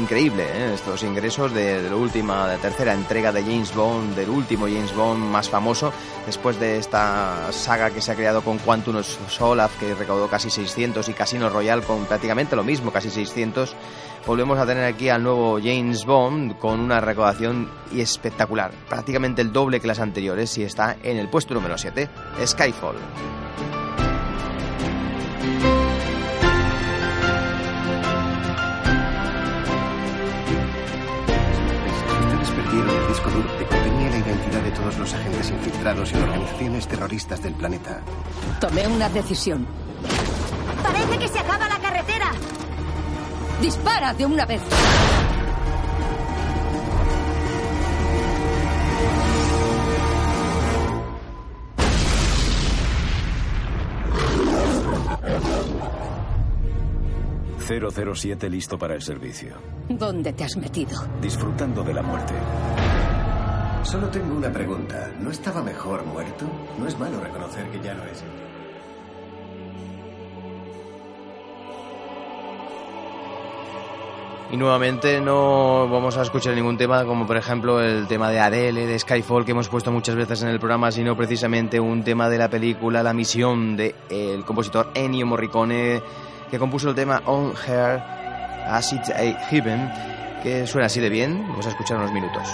Increíble, 0.00 0.44
¿eh? 0.44 0.74
estos 0.74 1.02
ingresos 1.02 1.52
de, 1.52 1.82
la 1.82 1.96
última, 1.96 2.48
de 2.48 2.58
tercera 2.58 2.94
entrega 2.94 3.32
de 3.32 3.42
James 3.42 3.74
Bond, 3.74 4.14
del 4.14 4.30
último 4.30 4.66
James 4.66 4.94
Bond 4.94 5.24
más 5.24 5.50
famoso, 5.50 5.92
después 6.24 6.58
de 6.60 6.78
esta 6.78 7.50
saga 7.52 7.90
que 7.90 8.00
se 8.00 8.12
ha 8.12 8.14
creado 8.14 8.42
con 8.42 8.58
Quantum 8.58 9.02
Solaf, 9.02 9.78
que 9.78 9.94
recaudó 9.94 10.28
casi 10.28 10.50
600, 10.50 11.08
y 11.08 11.12
Casino 11.14 11.50
Royale 11.50 11.82
con 11.82 12.04
prácticamente 12.04 12.54
lo 12.54 12.64
mismo, 12.64 12.92
casi 12.92 13.10
600 13.10 13.74
volvemos 14.26 14.58
a 14.58 14.66
tener 14.66 14.84
aquí 14.84 15.08
al 15.08 15.22
nuevo 15.22 15.58
James 15.58 16.04
Bond 16.04 16.58
con 16.58 16.80
una 16.80 17.00
recaudación 17.00 17.70
espectacular, 17.94 18.70
prácticamente 18.88 19.40
el 19.42 19.52
doble 19.52 19.80
que 19.80 19.86
las 19.86 20.00
anteriores 20.00 20.56
y 20.58 20.64
está 20.64 20.96
en 21.02 21.16
el 21.16 21.28
puesto 21.28 21.54
número 21.54 21.78
7, 21.78 22.08
Skyfall. 22.44 22.96
Todos 34.88 35.00
los 35.00 35.14
agentes 35.14 35.50
infiltrados 35.50 36.12
y 36.12 36.16
organizaciones 36.16 36.88
terroristas 36.88 37.42
del 37.42 37.52
planeta. 37.52 38.00
Tomé 38.58 38.86
una 38.86 39.08
decisión. 39.10 39.66
Parece 40.82 41.18
que 41.18 41.28
se 41.28 41.38
acaba 41.38 41.68
la 41.68 41.78
carretera. 41.78 42.32
¡Dispara 43.60 44.14
de 44.14 44.24
una 44.24 44.46
vez! 44.46 44.62
...007 57.68 58.48
listo 58.48 58.78
para 58.78 58.94
el 58.94 59.02
servicio. 59.02 59.54
¿Dónde 59.90 60.32
te 60.32 60.44
has 60.44 60.56
metido? 60.56 61.06
Disfrutando 61.20 61.82
de 61.82 61.92
la 61.92 62.00
muerte. 62.00 62.32
Solo 63.82 64.08
tengo 64.08 64.36
una 64.36 64.52
pregunta. 64.52 65.10
¿No 65.20 65.30
estaba 65.30 65.62
mejor 65.62 66.04
muerto? 66.04 66.44
No 66.78 66.86
es 66.86 66.98
malo 66.98 67.20
reconocer 67.20 67.70
que 67.70 67.80
ya 67.80 67.94
no 67.94 68.04
es. 68.04 68.22
Y 74.50 74.56
nuevamente 74.56 75.20
no 75.20 75.88
vamos 75.88 76.16
a 76.16 76.22
escuchar 76.22 76.54
ningún 76.54 76.78
tema 76.78 77.04
como 77.04 77.26
por 77.26 77.36
ejemplo 77.36 77.82
el 77.82 78.06
tema 78.06 78.30
de 78.30 78.40
Adele, 78.40 78.86
de 78.86 78.98
Skyfall 78.98 79.44
que 79.44 79.50
hemos 79.50 79.68
puesto 79.68 79.92
muchas 79.92 80.16
veces 80.16 80.42
en 80.42 80.48
el 80.48 80.58
programa, 80.58 80.90
sino 80.90 81.16
precisamente 81.16 81.78
un 81.78 82.02
tema 82.02 82.30
de 82.30 82.38
la 82.38 82.48
película 82.48 83.02
La 83.02 83.12
misión 83.12 83.76
del 83.76 83.94
el 84.08 84.44
compositor 84.46 84.90
Ennio 84.94 85.26
Morricone 85.26 86.02
que 86.50 86.58
compuso 86.58 86.88
el 86.88 86.94
tema 86.94 87.22
On 87.26 87.52
Her 87.66 88.02
Acid 88.68 89.00
Heaven 89.50 89.92
que 90.42 90.66
suena 90.66 90.86
así 90.86 91.00
de 91.00 91.10
bien. 91.10 91.46
Vamos 91.48 91.66
a 91.66 91.70
escuchar 91.70 91.98
unos 91.98 92.12
minutos. 92.12 92.48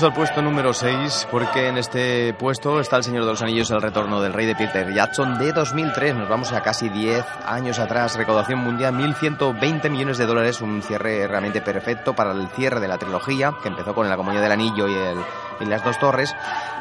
Al 0.00 0.14
puesto 0.14 0.40
número 0.40 0.72
6 0.72 1.28
porque 1.30 1.68
en 1.68 1.76
este 1.76 2.32
puesto 2.32 2.80
está 2.80 2.96
El 2.96 3.04
Señor 3.04 3.24
de 3.24 3.30
los 3.32 3.42
Anillos, 3.42 3.70
El 3.70 3.82
Retorno 3.82 4.22
del 4.22 4.32
Rey 4.32 4.46
de 4.46 4.56
Peter 4.56 4.90
Jackson 4.90 5.38
de 5.38 5.52
2003. 5.52 6.14
Nos 6.14 6.30
vamos 6.30 6.50
a 6.52 6.62
casi 6.62 6.88
10 6.88 7.22
años 7.44 7.78
atrás. 7.78 8.16
Recaudación 8.16 8.60
mundial 8.60 8.94
1.120 8.94 9.90
millones 9.90 10.16
de 10.16 10.24
dólares. 10.24 10.62
Un 10.62 10.80
cierre 10.80 11.28
realmente 11.28 11.60
perfecto 11.60 12.14
para 12.14 12.32
el 12.32 12.48
cierre 12.56 12.80
de 12.80 12.88
la 12.88 12.96
trilogía 12.96 13.52
que 13.62 13.68
empezó 13.68 13.94
con 13.94 14.08
La 14.08 14.16
Comunidad 14.16 14.40
del 14.40 14.52
Anillo 14.52 14.88
y, 14.88 14.94
el, 14.94 15.18
y 15.60 15.66
Las 15.66 15.84
Dos 15.84 15.98
Torres 15.98 16.34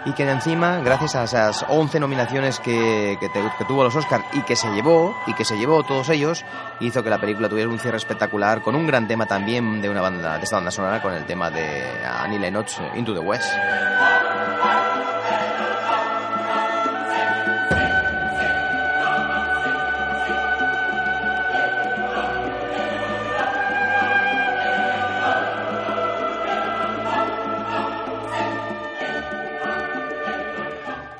y 0.06 0.14
que 0.14 0.30
encima, 0.30 0.80
gracias 0.80 1.16
a 1.16 1.24
esas 1.24 1.66
11 1.68 2.00
nominaciones 2.00 2.60
que, 2.60 3.18
que, 3.20 3.66
tuvo 3.66 3.84
los 3.84 3.96
Oscars 3.96 4.26
y 4.34 4.42
que 4.42 4.56
se 4.56 4.70
llevó, 4.70 5.16
y 5.28 5.34
que 5.34 5.46
se 5.46 5.58
llevó 5.58 5.84
todos 5.84 6.10
ellos, 6.10 6.44
hizo 6.80 7.04
que 7.04 7.10
la 7.10 7.20
película 7.20 7.50
tuviera 7.50 7.70
un 7.70 7.80
cierre 7.80 7.98
espectacular 7.98 8.62
con 8.62 8.76
un 8.76 8.88
gran 8.88 9.08
tema 9.08 9.26
también 9.26 9.82
de 9.82 9.90
una 9.90 10.02
banda, 10.02 10.38
de 10.38 10.44
esta 10.44 10.58
banda 10.58 10.72
sonora, 10.72 11.02
con 11.02 11.14
el 11.14 11.26
tema 11.26 11.50
de 11.50 11.84
Annie 12.06 12.40
Lennox, 12.40 12.80
Into 12.96 13.14
the 13.14 13.20
West. 13.20 13.54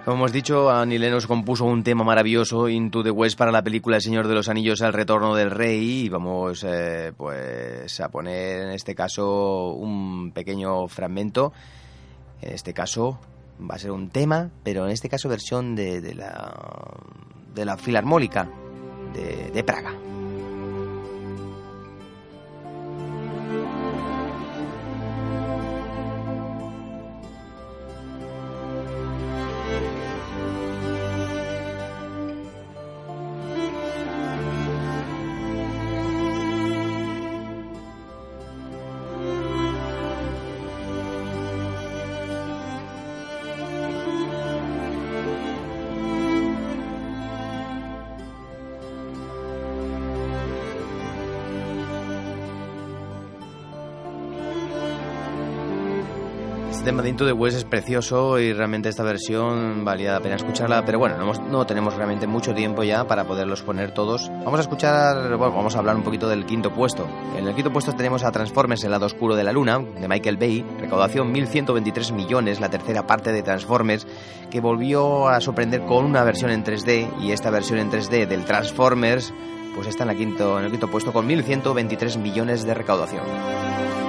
Como 0.04 0.18
hemos 0.18 0.32
dicho, 0.32 0.72
Annie 0.72 0.98
Lennox 0.98 1.28
compuso 1.28 1.66
un 1.66 1.84
tema 1.84 2.04
maravilloso, 2.04 2.68
Into 2.68 3.04
the 3.04 3.12
West, 3.12 3.38
para 3.38 3.52
la 3.52 3.62
película 3.62 3.98
El 3.98 4.02
Señor 4.02 4.28
de 4.28 4.34
los 4.34 4.50
Anillos, 4.50 4.82
El 4.82 4.94
Retorno 4.94 5.36
del 5.36 5.52
Rey, 5.52 6.06
y 6.06 6.10
vamos 6.10 6.66
eh, 6.68 7.14
pues 7.16 8.00
a 8.00 8.10
poner 8.10 8.62
en 8.64 8.70
este 8.72 8.96
caso 8.96 9.74
un 9.74 10.32
pequeño 10.32 10.88
fragmento. 10.88 11.54
En 12.42 12.54
este 12.54 12.74
caso 12.74 13.20
va 13.62 13.76
a 13.76 13.80
ser 13.80 13.92
un 13.92 14.10
tema, 14.10 14.50
pero 14.64 14.86
en 14.86 14.92
este 14.92 15.08
caso 15.08 15.30
versión 15.30 15.76
de, 15.76 16.16
la, 16.16 16.52
de 17.54 17.64
la 17.64 17.78
Filarmónica 17.78 18.50
de 19.14 19.64
Praga. 19.64 19.94
Este 56.82 56.90
tema 56.90 57.04
de 57.04 57.10
Into 57.10 57.28
the 57.28 57.32
West 57.32 57.58
es 57.58 57.64
precioso 57.64 58.40
y 58.40 58.54
realmente 58.54 58.90
esta 58.90 59.04
versión 59.04 59.86
valía 59.86 60.14
la 60.14 60.20
pena 60.20 60.36
escucharla, 60.38 60.84
pero 60.84 60.98
bueno, 60.98 61.16
no, 61.16 61.32
no, 61.32 61.68
tenemos 61.68 61.94
realmente 61.94 62.26
mucho 62.26 62.56
tiempo 62.56 62.82
ya 62.84 63.06
para 63.06 63.24
poderlos 63.24 63.62
poner 63.62 63.94
todos. 63.94 64.32
Vamos 64.44 64.58
a 64.58 64.62
escuchar, 64.62 65.38
bueno, 65.38 65.56
vamos 65.56 65.76
a 65.76 65.78
hablar 65.78 65.96
un 65.96 66.02
poquito 66.02 66.28
del 66.28 66.44
quinto 66.44 66.74
puesto. 66.74 67.08
En 67.38 67.48
el 67.48 67.54
quinto 67.54 67.72
puesto 67.72 67.94
tenemos 67.94 68.24
a 68.24 68.32
Transformers, 68.32 68.84
el 68.84 68.90
lado 68.90 69.06
oscuro 69.06 69.36
de 69.36 69.44
la 69.44 69.52
luna, 69.52 69.78
de 69.78 70.08
Michael 70.08 70.38
Bay, 70.38 70.66
recaudación 70.80 71.32
1.123 71.32 72.14
millones, 72.14 72.60
la 72.60 72.70
tercera 72.72 73.06
parte 73.06 73.32
de 73.32 73.44
Transformers, 73.44 74.08
que 74.50 74.60
volvió 74.60 75.28
a 75.28 75.40
sorprender 75.40 75.86
con 75.86 76.04
una 76.04 76.24
versión 76.24 76.50
en 76.50 76.64
3D 76.64 77.22
y 77.22 77.32
esta 77.32 77.52
versión 77.52 77.78
en 77.78 77.92
3D 77.92 78.26
del 78.26 78.44
Transformers 78.44 79.32
pues 79.76 79.86
está 79.86 80.04
en, 80.04 80.08
la 80.08 80.16
quinto, 80.16 80.58
en 80.58 80.66
el 80.66 80.72
quinto 80.72 80.90
puesto 80.90 81.14
con 81.14 81.30
1.123 81.30 82.18
millones 82.18 82.66
de 82.66 82.74
recaudación. 82.74 84.01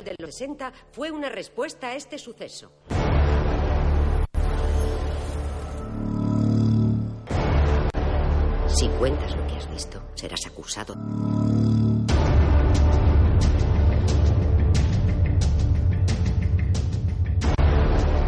Espacial 0.00 0.04
de 0.04 0.14
los 0.18 0.34
60 0.34 0.72
fue 0.92 1.10
una 1.10 1.28
respuesta 1.28 1.88
a 1.88 1.94
este 1.94 2.18
suceso. 2.18 2.72
Si 8.68 8.88
cuentas 8.98 9.36
lo 9.36 9.46
que 9.46 9.54
has 9.54 9.70
visto, 9.70 10.02
serás 10.14 10.46
acusado. 10.46 10.94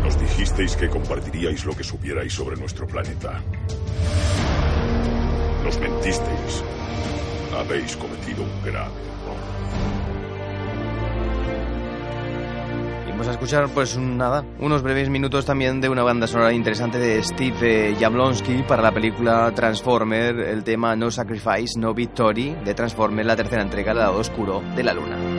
Nos 0.02 0.20
dijisteis 0.20 0.76
que 0.76 0.88
compartiríais 0.88 1.64
lo 1.64 1.74
que 1.74 1.84
supierais 1.84 2.32
sobre 2.32 2.56
nuestro 2.56 2.86
planeta. 2.86 3.40
Nos 5.64 5.78
mentisteis. 5.78 6.62
Habéis 7.54 7.96
cometido 7.96 8.42
un 8.42 8.62
grave 8.64 9.12
Vamos 13.22 13.36
a 13.36 13.38
escuchar, 13.38 13.68
pues 13.68 13.96
nada, 13.96 14.44
unos 14.58 14.82
breves 14.82 15.08
minutos 15.08 15.46
también 15.46 15.80
de 15.80 15.88
una 15.88 16.02
banda 16.02 16.26
sonora 16.26 16.52
interesante 16.52 16.98
de 16.98 17.22
Steve 17.22 17.94
Jablonsky 17.96 18.64
para 18.64 18.82
la 18.82 18.90
película 18.90 19.52
Transformer, 19.54 20.40
el 20.40 20.64
tema 20.64 20.96
No 20.96 21.08
Sacrifice, 21.08 21.78
No 21.78 21.94
Victory 21.94 22.56
de 22.64 22.74
Transformer, 22.74 23.24
la 23.24 23.36
tercera 23.36 23.62
entrega 23.62 23.94
lado 23.94 24.18
oscuro 24.18 24.60
de 24.74 24.82
la 24.82 24.92
luna. 24.92 25.31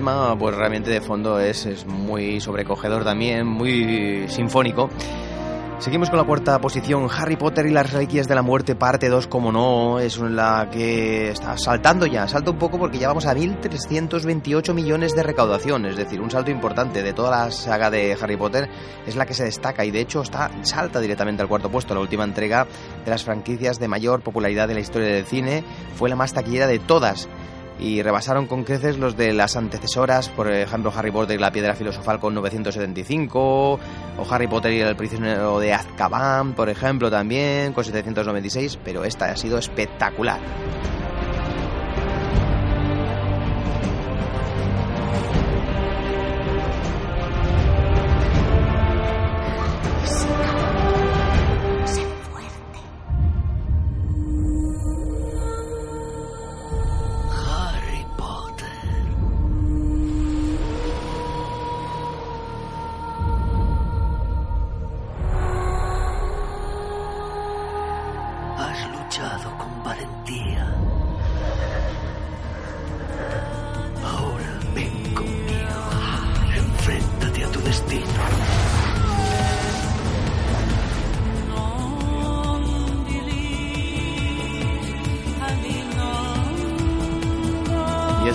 Tema, 0.00 0.34
pues 0.38 0.56
realmente 0.56 0.88
de 0.88 1.02
fondo 1.02 1.38
es, 1.38 1.66
es 1.66 1.84
muy 1.84 2.40
sobrecogedor 2.40 3.04
también, 3.04 3.46
muy 3.46 4.26
sinfónico. 4.28 4.88
Seguimos 5.78 6.08
con 6.08 6.18
la 6.18 6.24
cuarta 6.24 6.58
posición, 6.58 7.06
Harry 7.14 7.36
Potter 7.36 7.66
y 7.66 7.70
las 7.70 7.92
Reliquias 7.92 8.26
de 8.26 8.34
la 8.34 8.40
Muerte, 8.40 8.74
parte 8.74 9.10
2, 9.10 9.26
como 9.26 9.52
no, 9.52 9.98
es 9.98 10.18
la 10.18 10.70
que 10.72 11.32
está 11.32 11.58
saltando 11.58 12.06
ya, 12.06 12.26
salta 12.28 12.50
un 12.50 12.56
poco 12.56 12.78
porque 12.78 12.98
ya 12.98 13.08
vamos 13.08 13.26
a 13.26 13.34
1.328 13.34 14.72
millones 14.72 15.14
de 15.14 15.22
recaudación, 15.22 15.84
es 15.84 15.98
decir, 15.98 16.22
un 16.22 16.30
salto 16.30 16.50
importante 16.50 17.02
de 17.02 17.12
toda 17.12 17.30
la 17.30 17.50
saga 17.50 17.90
de 17.90 18.16
Harry 18.18 18.38
Potter, 18.38 18.70
es 19.06 19.16
la 19.16 19.26
que 19.26 19.34
se 19.34 19.44
destaca 19.44 19.84
y 19.84 19.90
de 19.90 20.00
hecho 20.00 20.22
está, 20.22 20.50
salta 20.62 20.98
directamente 20.98 21.42
al 21.42 21.48
cuarto 21.48 21.70
puesto, 21.70 21.92
la 21.92 22.00
última 22.00 22.24
entrega 22.24 22.66
de 23.04 23.10
las 23.10 23.24
franquicias 23.24 23.78
de 23.78 23.88
mayor 23.88 24.22
popularidad 24.22 24.66
de 24.66 24.74
la 24.74 24.80
historia 24.80 25.08
del 25.08 25.26
cine, 25.26 25.62
fue 25.96 26.08
la 26.08 26.16
más 26.16 26.32
taquillera 26.32 26.66
de 26.66 26.78
todas 26.78 27.28
y 27.80 28.02
rebasaron 28.02 28.46
con 28.46 28.64
creces 28.64 28.98
los 28.98 29.16
de 29.16 29.32
las 29.32 29.56
antecesoras, 29.56 30.28
por 30.28 30.52
ejemplo 30.52 30.92
Harry 30.94 31.10
Potter 31.10 31.36
y 31.36 31.40
la 31.40 31.50
piedra 31.50 31.74
filosofal 31.74 32.20
con 32.20 32.34
975, 32.34 33.40
o 33.40 33.80
Harry 34.30 34.46
Potter 34.46 34.72
y 34.72 34.80
el 34.80 34.96
prisionero 34.96 35.58
de 35.58 35.72
Azkaban, 35.72 36.54
por 36.54 36.68
ejemplo, 36.68 37.10
también 37.10 37.72
con 37.72 37.84
796, 37.84 38.78
pero 38.84 39.04
esta 39.04 39.26
ha 39.26 39.36
sido 39.36 39.58
espectacular. 39.58 40.40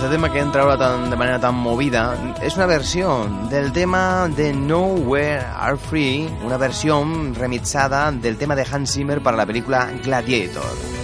Que 0.06 0.38
entra 0.38 0.62
ahora 0.62 0.78
tan, 0.78 1.10
de 1.10 1.16
manera 1.16 1.40
tan 1.40 1.56
movida 1.56 2.16
es 2.40 2.54
una 2.54 2.66
versión 2.66 3.48
del 3.48 3.72
tema 3.72 4.28
de 4.28 4.52
Nowhere 4.52 5.44
Are 5.58 5.76
Free, 5.76 6.30
una 6.44 6.56
versión 6.56 7.34
remixada 7.34 8.12
del 8.12 8.36
tema 8.36 8.54
de 8.54 8.64
Hans 8.70 8.92
Zimmer 8.92 9.20
para 9.20 9.36
la 9.36 9.44
película 9.44 9.90
Gladiator. 10.04 10.95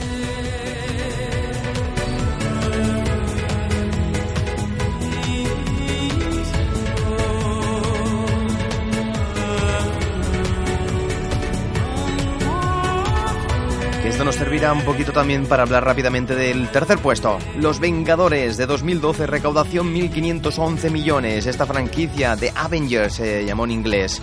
Servirá 14.43 14.72
un 14.72 14.82
poquito 14.82 15.12
también 15.12 15.47
para 15.47 15.62
hablar 15.62 15.84
rápidamente 15.84 16.34
del 16.34 16.68
tercer 16.68 16.99
puesto. 16.99 17.38
Los 17.59 17.78
Vengadores 17.78 18.57
de 18.57 18.66
2012, 18.66 19.28
recaudación 19.28 19.95
1.511 19.95 20.90
millones. 20.90 21.47
Esta 21.47 21.64
franquicia 21.64 22.34
de 22.34 22.53
Avengers 22.57 23.14
se 23.14 23.45
llamó 23.45 23.66
en 23.66 23.70
inglés. 23.70 24.20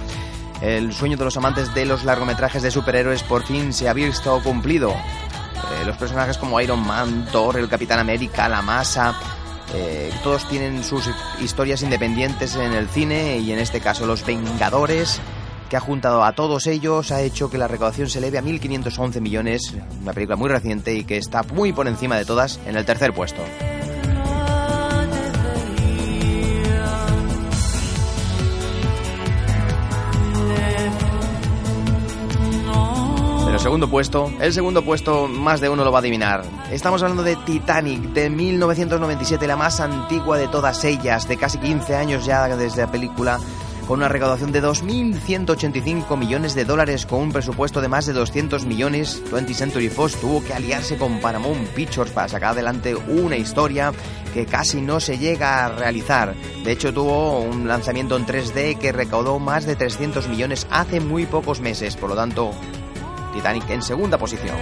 El 0.61 0.91
sueño 0.91 1.15
de 1.15 1.23
los 1.23 1.37
amantes 1.37 1.73
de 1.73 1.85
los 1.85 2.03
largometrajes 2.03 2.61
de 2.61 2.69
superhéroes 2.69 3.23
por 3.23 3.43
fin 3.43 3.71
se 3.71 3.87
ha 3.87 3.93
visto 3.93 4.41
cumplido. 4.43 4.89
Eh, 4.89 5.85
los 5.85 5.95
personajes 5.95 6.37
como 6.37 6.59
Iron 6.59 6.85
Man, 6.85 7.25
Thor, 7.31 7.57
el 7.57 7.69
Capitán 7.69 7.99
América, 7.99 8.49
la 8.49 8.61
Masa, 8.61 9.17
eh, 9.73 10.11
todos 10.21 10.49
tienen 10.49 10.83
sus 10.83 11.09
historias 11.41 11.81
independientes 11.81 12.57
en 12.57 12.73
el 12.73 12.89
cine 12.89 13.37
y 13.37 13.53
en 13.53 13.59
este 13.59 13.79
caso 13.79 14.05
los 14.05 14.25
Vengadores 14.25 15.21
que 15.69 15.77
ha 15.77 15.79
juntado 15.79 16.23
a 16.23 16.33
todos 16.33 16.67
ellos, 16.67 17.11
ha 17.11 17.21
hecho 17.21 17.49
que 17.49 17.57
la 17.57 17.67
recaudación 17.67 18.09
se 18.09 18.19
eleve 18.19 18.37
a 18.37 18.43
1.511 18.43 19.21
millones, 19.21 19.73
una 20.01 20.13
película 20.13 20.35
muy 20.35 20.49
reciente 20.49 20.93
y 20.95 21.03
que 21.03 21.17
está 21.17 21.43
muy 21.43 21.71
por 21.71 21.87
encima 21.87 22.17
de 22.17 22.25
todas 22.25 22.59
en 22.65 22.75
el 22.75 22.85
tercer 22.85 23.13
puesto. 23.13 23.41
Segundo 33.59 33.89
puesto, 33.89 34.31
el 34.39 34.51
segundo 34.51 34.83
puesto 34.83 35.27
más 35.27 35.61
de 35.61 35.69
uno 35.69 35.83
lo 35.83 35.91
va 35.91 35.97
a 35.97 36.01
adivinar. 36.01 36.43
Estamos 36.71 37.03
hablando 37.03 37.23
de 37.23 37.35
Titanic, 37.35 38.01
de 38.13 38.29
1997, 38.29 39.45
la 39.45 39.57
más 39.57 39.79
antigua 39.79 40.37
de 40.37 40.47
todas 40.47 40.83
ellas, 40.85 41.27
de 41.27 41.37
casi 41.37 41.59
15 41.59 41.95
años 41.95 42.25
ya 42.25 42.47
desde 42.55 42.81
la 42.81 42.89
película 42.89 43.37
con 43.89 44.01
una 44.01 44.07
recaudación 44.07 44.51
de 44.51 44.61
2.185 44.61 46.15
millones 46.15 46.53
de 46.53 46.63
dólares 46.63 47.07
con 47.07 47.21
un 47.21 47.31
presupuesto 47.31 47.81
de 47.81 47.87
más 47.87 48.05
de 48.05 48.13
200 48.13 48.67
millones. 48.67 49.23
20th 49.31 49.53
Century 49.55 49.89
Fox 49.89 50.15
tuvo 50.21 50.43
que 50.43 50.53
aliarse 50.53 50.95
con 50.95 51.19
Paramount 51.19 51.67
Pictures 51.69 52.11
para 52.11 52.27
sacar 52.27 52.51
adelante 52.51 52.93
una 52.93 53.35
historia 53.35 53.91
que 54.31 54.45
casi 54.45 54.79
no 54.79 54.99
se 54.99 55.17
llega 55.17 55.65
a 55.65 55.69
realizar. 55.69 56.35
De 56.63 56.71
hecho, 56.71 56.93
tuvo 56.93 57.39
un 57.39 57.67
lanzamiento 57.67 58.15
en 58.15 58.27
3D 58.27 58.77
que 58.77 58.91
recaudó 58.91 59.39
más 59.39 59.65
de 59.65 59.75
300 59.75 60.27
millones 60.27 60.67
hace 60.69 60.99
muy 60.99 61.25
pocos 61.25 61.59
meses. 61.59 61.95
Por 61.95 62.11
lo 62.11 62.15
tanto, 62.15 62.51
Titanic 63.33 63.67
en 63.71 63.81
segunda 63.81 64.19
posición. 64.19 64.55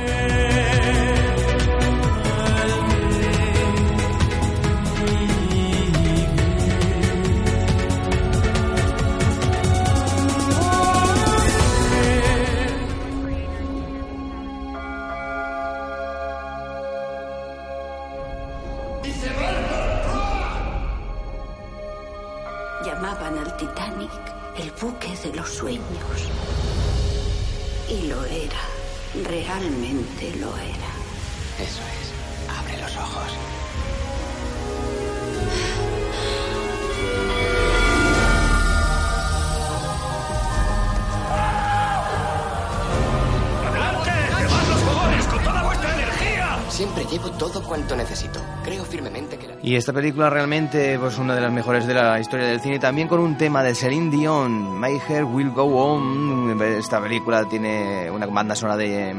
Y 49.67 49.75
esta 49.75 49.91
película 49.91 50.29
realmente 50.29 50.97
pues 50.97 51.17
una 51.17 51.35
de 51.35 51.41
las 51.41 51.51
mejores 51.51 51.85
de 51.85 51.93
la 51.93 52.17
historia 52.21 52.45
del 52.47 52.61
cine, 52.61 52.79
también 52.79 53.09
con 53.09 53.19
un 53.19 53.37
tema 53.37 53.61
de 53.61 53.75
Celine 53.75 54.09
Dion, 54.09 54.79
My 54.79 54.97
Hair 54.97 55.25
Will 55.25 55.49
Go 55.49 55.63
On. 55.63 56.61
Esta 56.61 57.03
película 57.03 57.43
tiene 57.49 58.09
una 58.09 58.27
banda 58.27 58.55
sonora 58.55 58.77
de 58.77 59.13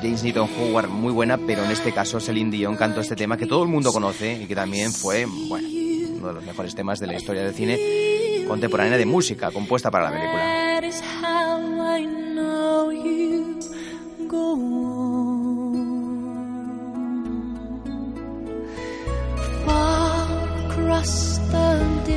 James 0.00 0.22
Newton 0.22 0.48
Howard 0.58 0.88
muy 0.88 1.12
buena, 1.12 1.36
pero 1.36 1.62
en 1.62 1.70
este 1.70 1.92
caso 1.92 2.20
Celine 2.20 2.50
Dion 2.50 2.74
cantó 2.74 3.02
este 3.02 3.16
tema 3.16 3.36
que 3.36 3.44
todo 3.44 3.64
el 3.64 3.68
mundo 3.68 3.92
conoce 3.92 4.32
y 4.44 4.46
que 4.46 4.54
también 4.54 4.90
fue, 4.90 5.26
uno 5.26 6.28
de 6.28 6.32
los 6.32 6.42
mejores 6.42 6.74
temas 6.74 6.98
de 6.98 7.06
la 7.06 7.14
historia 7.14 7.42
del 7.42 7.52
cine 7.52 8.46
contemporánea 8.48 8.96
de 8.96 9.04
música 9.04 9.50
compuesta 9.50 9.90
para 9.90 10.10
la 10.10 10.16
película. 10.16 10.80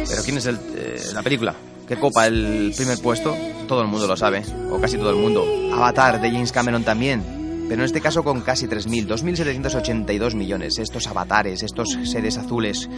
Pero 0.09 0.23
¿quién 0.23 0.37
es 0.37 0.45
el, 0.45 0.59
eh, 0.75 1.01
la 1.13 1.23
película? 1.23 1.55
que 1.87 1.95
copa 1.95 2.27
el 2.27 2.73
primer 2.75 2.99
puesto? 2.99 3.33
Todo 3.65 3.81
el 3.81 3.87
mundo 3.87 4.07
lo 4.07 4.17
sabe, 4.17 4.43
o 4.69 4.79
casi 4.79 4.97
todo 4.97 5.09
el 5.11 5.15
mundo. 5.15 5.45
Avatar 5.73 6.19
de 6.19 6.31
James 6.31 6.51
Cameron 6.51 6.83
también 6.83 7.37
pero 7.67 7.81
en 7.81 7.85
este 7.85 7.99
caso 7.99 8.23
con 8.23 8.41
casi 8.41 8.65
3.000, 8.67 9.07
2.782 9.07 10.35
millones. 10.35 10.79
Estos 10.79 11.07
avatares, 11.07 11.63
estos 11.63 11.97
seres 12.05 12.37
azules 12.37 12.89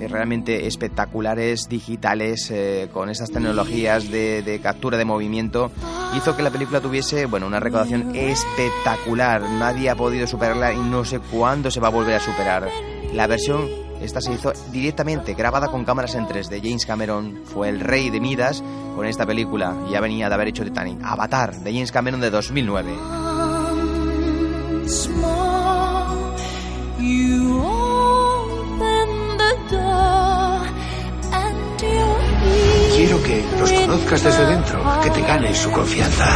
eh, 0.00 0.08
realmente 0.08 0.66
espectaculares, 0.66 1.68
digitales, 1.68 2.50
eh, 2.50 2.88
con 2.92 3.08
esas 3.08 3.30
tecnologías 3.30 4.10
de, 4.10 4.60
captura 4.62 4.98
de 4.98 5.06
movimiento, 5.06 5.72
hizo 6.14 6.36
que 6.36 6.42
la 6.42 6.50
película 6.50 6.80
tuviese 6.80 7.24
bueno, 7.24 7.46
una 7.46 7.58
recaudación 7.58 8.14
espectacular. 8.14 9.40
Nadie 9.40 9.88
ha 9.88 9.94
podido 9.94 10.26
superarla 10.26 10.74
y 10.74 10.80
no 10.80 11.06
sé 11.06 11.18
cuándo 11.18 11.70
se 11.70 11.80
va 11.80 11.88
a 11.88 11.92
volver 11.92 12.16
a 12.16 12.20
superar. 12.20 12.68
La 13.14 13.26
versión 13.26 13.66
esta 14.02 14.20
se 14.20 14.32
hizo 14.32 14.52
directamente, 14.70 15.34
grabada 15.34 15.68
con 15.68 15.84
cámaras 15.84 16.14
en 16.14 16.26
3D. 16.26 16.60
James 16.62 16.84
Cameron 16.84 17.42
fue 17.44 17.68
el 17.68 17.80
rey 17.80 18.10
de 18.10 18.20
Midas 18.20 18.62
con 18.96 19.06
esta 19.06 19.26
película. 19.26 19.76
Ya 19.90 20.00
venía 20.00 20.28
de 20.28 20.34
haber 20.34 20.48
hecho 20.48 20.64
Titanic. 20.64 20.98
Avatar, 21.02 21.54
de 21.60 21.72
James 21.72 21.92
Cameron 21.92 22.20
de 22.20 22.30
2009. 22.30 22.92
Quiero 32.96 33.22
que 33.22 33.44
los 33.58 33.72
conozcas 33.72 34.22
desde 34.22 34.46
dentro, 34.46 35.00
que 35.02 35.10
te 35.10 35.20
ganes 35.22 35.58
su 35.58 35.70
confianza. 35.70 36.26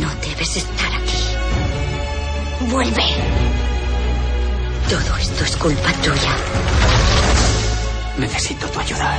No 0.00 0.08
debes 0.22 0.56
estar. 0.56 0.87
Vuelve. 2.70 3.02
Todo 4.90 5.16
esto 5.18 5.44
es 5.44 5.56
culpa 5.56 5.92
tuya. 6.02 6.36
Necesito 8.18 8.66
tu 8.66 8.80
ayuda. 8.80 9.18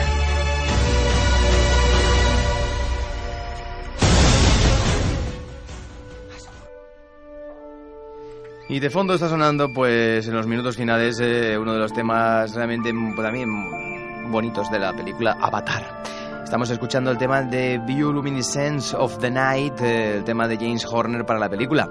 Y 8.67 8.79
de 8.79 8.89
fondo 8.91 9.15
está 9.15 9.29
sonando, 9.29 9.73
pues 9.73 10.27
en 10.27 10.35
los 10.35 10.45
minutos 10.45 10.75
finales, 10.75 11.19
eh, 11.19 11.57
uno 11.57 11.73
de 11.73 11.79
los 11.79 11.91
temas 11.91 12.53
realmente 12.53 12.93
pues, 12.93 13.25
también 13.25 14.31
bonitos 14.31 14.69
de 14.69 14.77
la 14.77 14.93
película 14.93 15.37
Avatar. 15.41 16.03
Estamos 16.43 16.69
escuchando 16.69 17.09
el 17.09 17.17
tema 17.17 17.41
de 17.41 17.79
Bioluminescence 17.79 18.95
of 18.95 19.17
the 19.17 19.31
Night, 19.31 19.81
eh, 19.81 20.17
el 20.17 20.23
tema 20.23 20.47
de 20.47 20.55
James 20.55 20.85
Horner 20.85 21.25
para 21.25 21.39
la 21.39 21.49
película. 21.49 21.89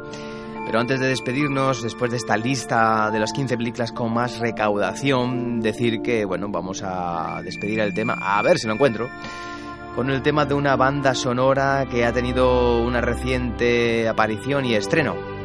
Pero 0.69 0.81
antes 0.81 1.01
de 1.01 1.07
despedirnos, 1.07 1.83
después 1.83 2.11
de 2.11 2.19
esta 2.19 2.37
lista 2.37 3.11
de 3.11 3.19
las 3.19 3.33
15 3.33 3.57
películas 3.57 3.91
con 3.91 4.13
más 4.13 4.39
recaudación, 4.39 5.61
decir 5.61 6.03
que, 6.03 6.27
bueno, 6.27 6.51
vamos 6.51 6.83
a 6.85 7.41
despedir 7.43 7.81
el 7.81 7.95
tema, 7.95 8.19
a 8.21 8.43
ver 8.43 8.59
si 8.59 8.67
lo 8.67 8.75
encuentro, 8.75 9.09
con 9.97 10.11
el 10.11 10.21
tema 10.21 10.45
de 10.45 10.53
una 10.53 10.77
banda 10.77 11.15
sonora 11.15 11.87
que 11.91 12.05
ha 12.05 12.13
tenido 12.13 12.83
una 12.83 13.01
reciente 13.01 14.07
aparición 14.09 14.67
y 14.67 14.75
estreno. 14.75 15.38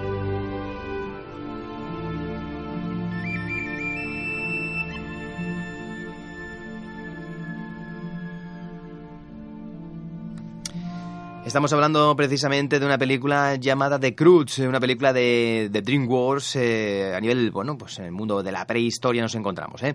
Estamos 11.53 11.71
hablando 11.71 12.15
precisamente 12.15 12.79
de 12.79 12.85
una 12.87 12.97
película 12.97 13.57
llamada 13.57 13.99
The 13.99 14.15
Cruz, 14.15 14.57
una 14.57 14.79
película 14.79 15.13
de, 15.13 15.69
DreamWorks 15.71 16.55
eh, 16.55 17.13
a 17.15 17.19
nivel, 17.19 17.51
bueno, 17.51 17.77
pues 17.77 17.99
en 17.99 18.05
el 18.05 18.11
mundo 18.11 18.41
de 18.41 18.51
la 18.51 18.65
prehistoria 18.65 19.21
nos 19.21 19.35
encontramos. 19.35 19.83
¿eh? 19.83 19.93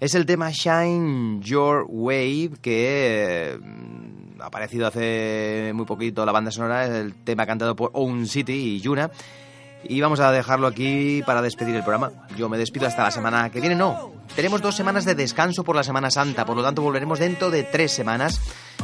Es 0.00 0.16
el 0.16 0.26
tema 0.26 0.50
Shine 0.50 1.40
Your 1.42 1.86
Way 1.88 2.54
que 2.60 3.52
eh, 3.52 3.58
ha 4.40 4.46
aparecido 4.46 4.88
hace 4.88 5.70
muy 5.76 5.86
poquito 5.86 6.26
la 6.26 6.32
banda 6.32 6.50
sonora, 6.50 6.86
es 6.86 6.90
el 6.90 7.14
tema 7.14 7.46
cantado 7.46 7.76
por 7.76 7.92
Own 7.92 8.26
City 8.26 8.74
y 8.74 8.80
Yuna. 8.80 9.08
Y 9.88 10.00
vamos 10.00 10.18
a 10.18 10.32
dejarlo 10.32 10.66
aquí 10.66 11.22
para 11.24 11.40
despedir 11.40 11.76
el 11.76 11.82
programa. 11.82 12.10
Yo 12.36 12.48
me 12.48 12.58
despido 12.58 12.88
hasta 12.88 13.04
la 13.04 13.12
semana 13.12 13.48
que 13.50 13.60
viene. 13.60 13.76
No, 13.76 14.10
tenemos 14.34 14.60
dos 14.60 14.74
semanas 14.74 15.04
de 15.04 15.14
descanso 15.14 15.62
por 15.62 15.76
la 15.76 15.84
Semana 15.84 16.10
Santa, 16.10 16.44
por 16.44 16.56
lo 16.56 16.64
tanto 16.64 16.82
volveremos 16.82 17.20
dentro 17.20 17.48
de 17.52 17.62
tres 17.62 17.92
semanas. 17.92 18.40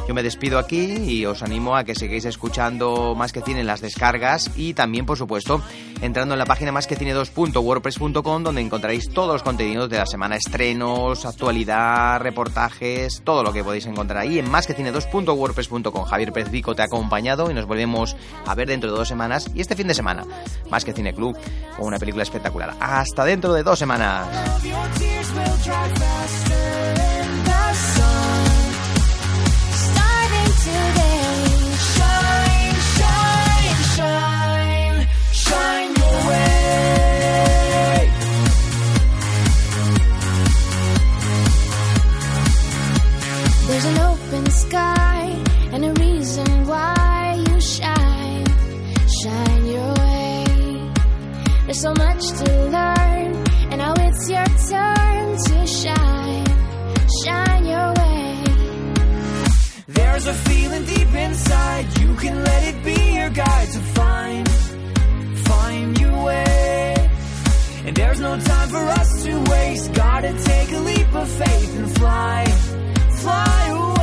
Yo 0.07 0.13
me 0.13 0.23
despido 0.23 0.59
aquí 0.59 0.81
y 0.81 1.25
os 1.25 1.43
animo 1.43 1.75
a 1.75 1.83
que 1.83 1.95
sigáis 1.95 2.25
escuchando 2.25 3.15
Más 3.15 3.31
que 3.31 3.41
Cine 3.41 3.61
en 3.61 3.67
las 3.67 3.81
descargas 3.81 4.51
y 4.55 4.73
también, 4.73 5.05
por 5.05 5.17
supuesto, 5.17 5.61
entrando 6.01 6.33
en 6.33 6.39
la 6.39 6.45
página 6.45 6.71
más 6.71 6.87
que 6.87 6.95
cine 6.95 7.15
2.wordpress.com 7.15 8.43
donde 8.43 8.61
encontraréis 8.61 9.09
todos 9.09 9.33
los 9.33 9.43
contenidos 9.43 9.89
de 9.89 9.97
la 9.97 10.05
semana, 10.05 10.35
estrenos, 10.35 11.25
actualidad, 11.25 12.19
reportajes, 12.19 13.21
todo 13.23 13.43
lo 13.43 13.53
que 13.53 13.63
podéis 13.63 13.85
encontrar 13.85 14.19
ahí 14.23 14.39
en 14.39 14.49
más 14.49 14.67
que 14.67 14.73
cine 14.73 14.91
2.wordpress.com. 14.93 16.03
Javier 16.03 16.33
Pérez 16.33 16.51
Vico 16.51 16.75
te 16.75 16.81
ha 16.81 16.85
acompañado 16.85 17.49
y 17.49 17.53
nos 17.53 17.65
volvemos 17.65 18.15
a 18.45 18.55
ver 18.55 18.67
dentro 18.67 18.91
de 18.91 18.97
dos 18.97 19.07
semanas 19.07 19.49
y 19.53 19.61
este 19.61 19.75
fin 19.75 19.87
de 19.87 19.93
semana, 19.93 20.25
Más 20.69 20.83
que 20.83 20.93
Cine 20.93 21.13
Club, 21.13 21.37
con 21.77 21.87
una 21.87 21.99
película 21.99 22.23
espectacular. 22.23 22.75
Hasta 22.79 23.25
dentro 23.25 23.53
de 23.53 23.63
dos 23.63 23.79
semanas. 23.79 24.27
So 51.83 51.93
much 51.95 52.29
to 52.39 52.45
learn, 52.69 53.35
and 53.71 53.77
now 53.79 53.93
it's 53.97 54.29
your 54.29 54.45
turn 54.69 55.02
a 60.33 60.35
feeling 60.49 60.85
deep 60.85 61.13
inside, 61.13 61.85
you 61.99 62.15
can 62.15 62.43
let 62.43 62.61
it 62.69 62.77
be 62.83 62.99
your 63.17 63.29
guide 63.29 63.69
to 63.75 63.79
find, 63.99 64.49
find 65.49 65.99
your 65.99 66.23
way. 66.23 67.09
And 67.85 67.95
there's 67.95 68.19
no 68.19 68.39
time 68.39 68.69
for 68.69 68.85
us 68.99 69.23
to 69.23 69.33
waste. 69.51 69.93
Gotta 69.93 70.31
take 70.51 70.71
a 70.71 70.79
leap 70.79 71.13
of 71.13 71.27
faith 71.29 71.71
and 71.79 71.89
fly, 71.97 72.45
fly 73.21 73.67
away. 73.67 74.02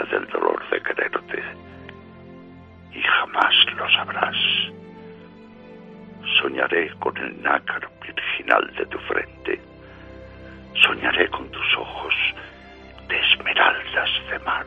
del 0.00 0.26
dolor 0.28 0.62
de 0.70 0.82
quererte 0.82 1.42
y 2.92 3.02
jamás 3.02 3.54
lo 3.76 3.88
sabrás. 3.90 4.36
Soñaré 6.40 6.90
con 6.98 7.16
el 7.18 7.42
nácar 7.42 7.88
virginal 8.00 8.74
de 8.74 8.86
tu 8.86 8.98
frente. 9.00 9.60
Soñaré 10.74 11.28
con 11.28 11.48
tus 11.50 11.76
ojos 11.76 12.14
de 13.06 13.18
esmeraldas 13.18 14.10
de 14.30 14.38
mar. 14.40 14.66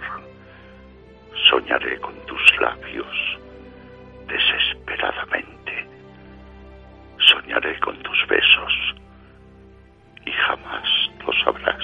Soñaré 1.49 1.99
con 1.99 2.15
tus 2.27 2.61
labios 2.61 3.39
desesperadamente. 4.27 5.87
Soñaré 7.17 7.79
con 7.79 7.97
tus 8.03 8.27
besos 8.27 8.95
y 10.25 10.31
jamás 10.31 11.09
lo 11.25 11.33
sabrás. 11.43 11.83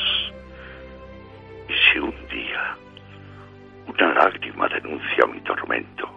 Y 1.68 1.74
si 1.74 2.00
un 2.00 2.28
día 2.28 2.76
una 4.02 4.14
lágrima 4.16 4.68
denuncia 4.68 5.26
mi 5.28 5.40
tormento, 5.42 6.10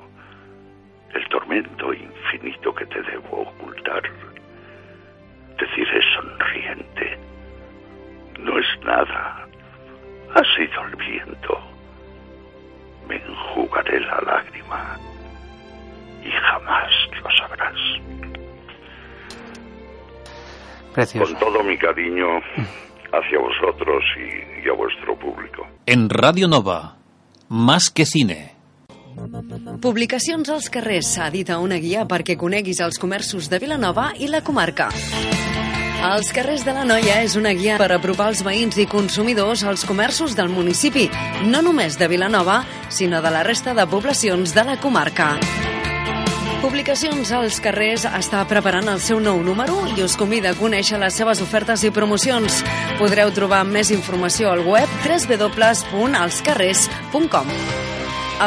el 1.13 1.29
tormento 1.29 1.93
infinito 1.93 2.75
que 2.75 2.87
te 2.87 3.03
debo 3.03 3.43
ocultar, 3.43 4.03
deciré 5.59 6.01
sonriente, 6.15 7.19
no 8.41 8.59
es 8.59 8.67
nada, 8.85 9.47
ha 10.35 10.43
sido 10.57 10.87
el 10.87 10.97
viento. 10.97 11.61
Me 13.07 13.17
enjugaré 13.17 14.01
la 14.01 14.21
lágrima 14.23 14.99
y 16.25 16.31
jamás 16.31 16.91
lo 17.23 17.31
sabrás. 17.33 17.79
Precioso. 20.95 21.39
Con 21.39 21.53
todo 21.53 21.63
mi 21.63 21.77
cariño 21.77 22.41
hacia 23.13 23.39
vosotros 23.39 24.03
y, 24.17 24.65
y 24.65 24.71
a 24.71 24.73
vuestro 24.73 25.15
público. 25.17 25.67
En 25.85 26.09
Radio 26.09 26.49
Nova, 26.49 26.97
Más 27.55 27.89
que 27.89 28.05
Cine. 28.05 28.51
Publicacions 29.81 30.49
als 30.51 30.67
carrers 30.75 31.13
edita 31.23 31.61
una 31.63 31.77
guia 31.79 32.03
perquè 32.11 32.35
coneguis 32.35 32.81
els 32.83 32.99
comerços 32.99 33.47
de 33.47 33.61
Vilanova 33.63 34.09
i 34.19 34.27
la 34.27 34.41
comarca. 34.43 34.89
Els 36.09 36.33
carrers 36.35 36.65
de 36.67 36.75
la 36.75 36.83
Noia 36.83 37.21
és 37.23 37.37
una 37.39 37.53
guia 37.55 37.77
per 37.79 37.93
apropar 37.95 38.33
els 38.33 38.43
veïns 38.43 38.81
i 38.83 38.89
consumidors 38.91 39.63
als 39.63 39.87
comerços 39.87 40.35
del 40.35 40.51
municipi, 40.51 41.07
no 41.47 41.63
només 41.63 41.95
de 41.95 42.11
Vilanova, 42.11 42.65
sinó 42.91 43.23
de 43.23 43.31
la 43.31 43.45
resta 43.47 43.71
de 43.79 43.87
poblacions 43.87 44.51
de 44.51 44.67
la 44.67 44.75
comarca. 44.83 45.37
Publicacions 46.65 47.29
als 47.37 47.59
carrers 47.61 48.07
està 48.09 48.39
preparant 48.49 48.87
el 48.89 48.97
seu 49.05 49.19
nou 49.21 49.43
número 49.45 49.85
i 49.93 50.01
us 50.01 50.17
convida 50.17 50.55
a 50.55 50.57
conèixer 50.57 50.97
les 50.97 51.13
seves 51.21 51.45
ofertes 51.45 51.85
i 51.85 51.93
promocions. 51.93 52.65
Podreu 52.97 53.29
trobar 53.37 53.69
més 53.69 53.93
informació 53.93 54.49
al 54.49 54.65
web 54.65 54.89
www.alscarrers.com. 55.05 57.53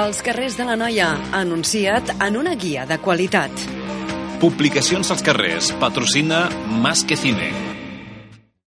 Els 0.01 0.26
carrers 0.26 0.57
de 0.57 0.65
la 0.65 0.74
Noia, 0.82 1.13
anunciat 1.30 2.18
en 2.18 2.41
una 2.41 2.57
guia 2.57 2.89
de 2.89 2.97
qualitat. 2.97 3.53
Publicacions 4.41 5.13
als 5.13 5.22
carrers. 5.22 5.70
Patrocina 5.78 6.49
Más 6.82 7.05
que 7.05 7.22
Cine. 7.22 7.77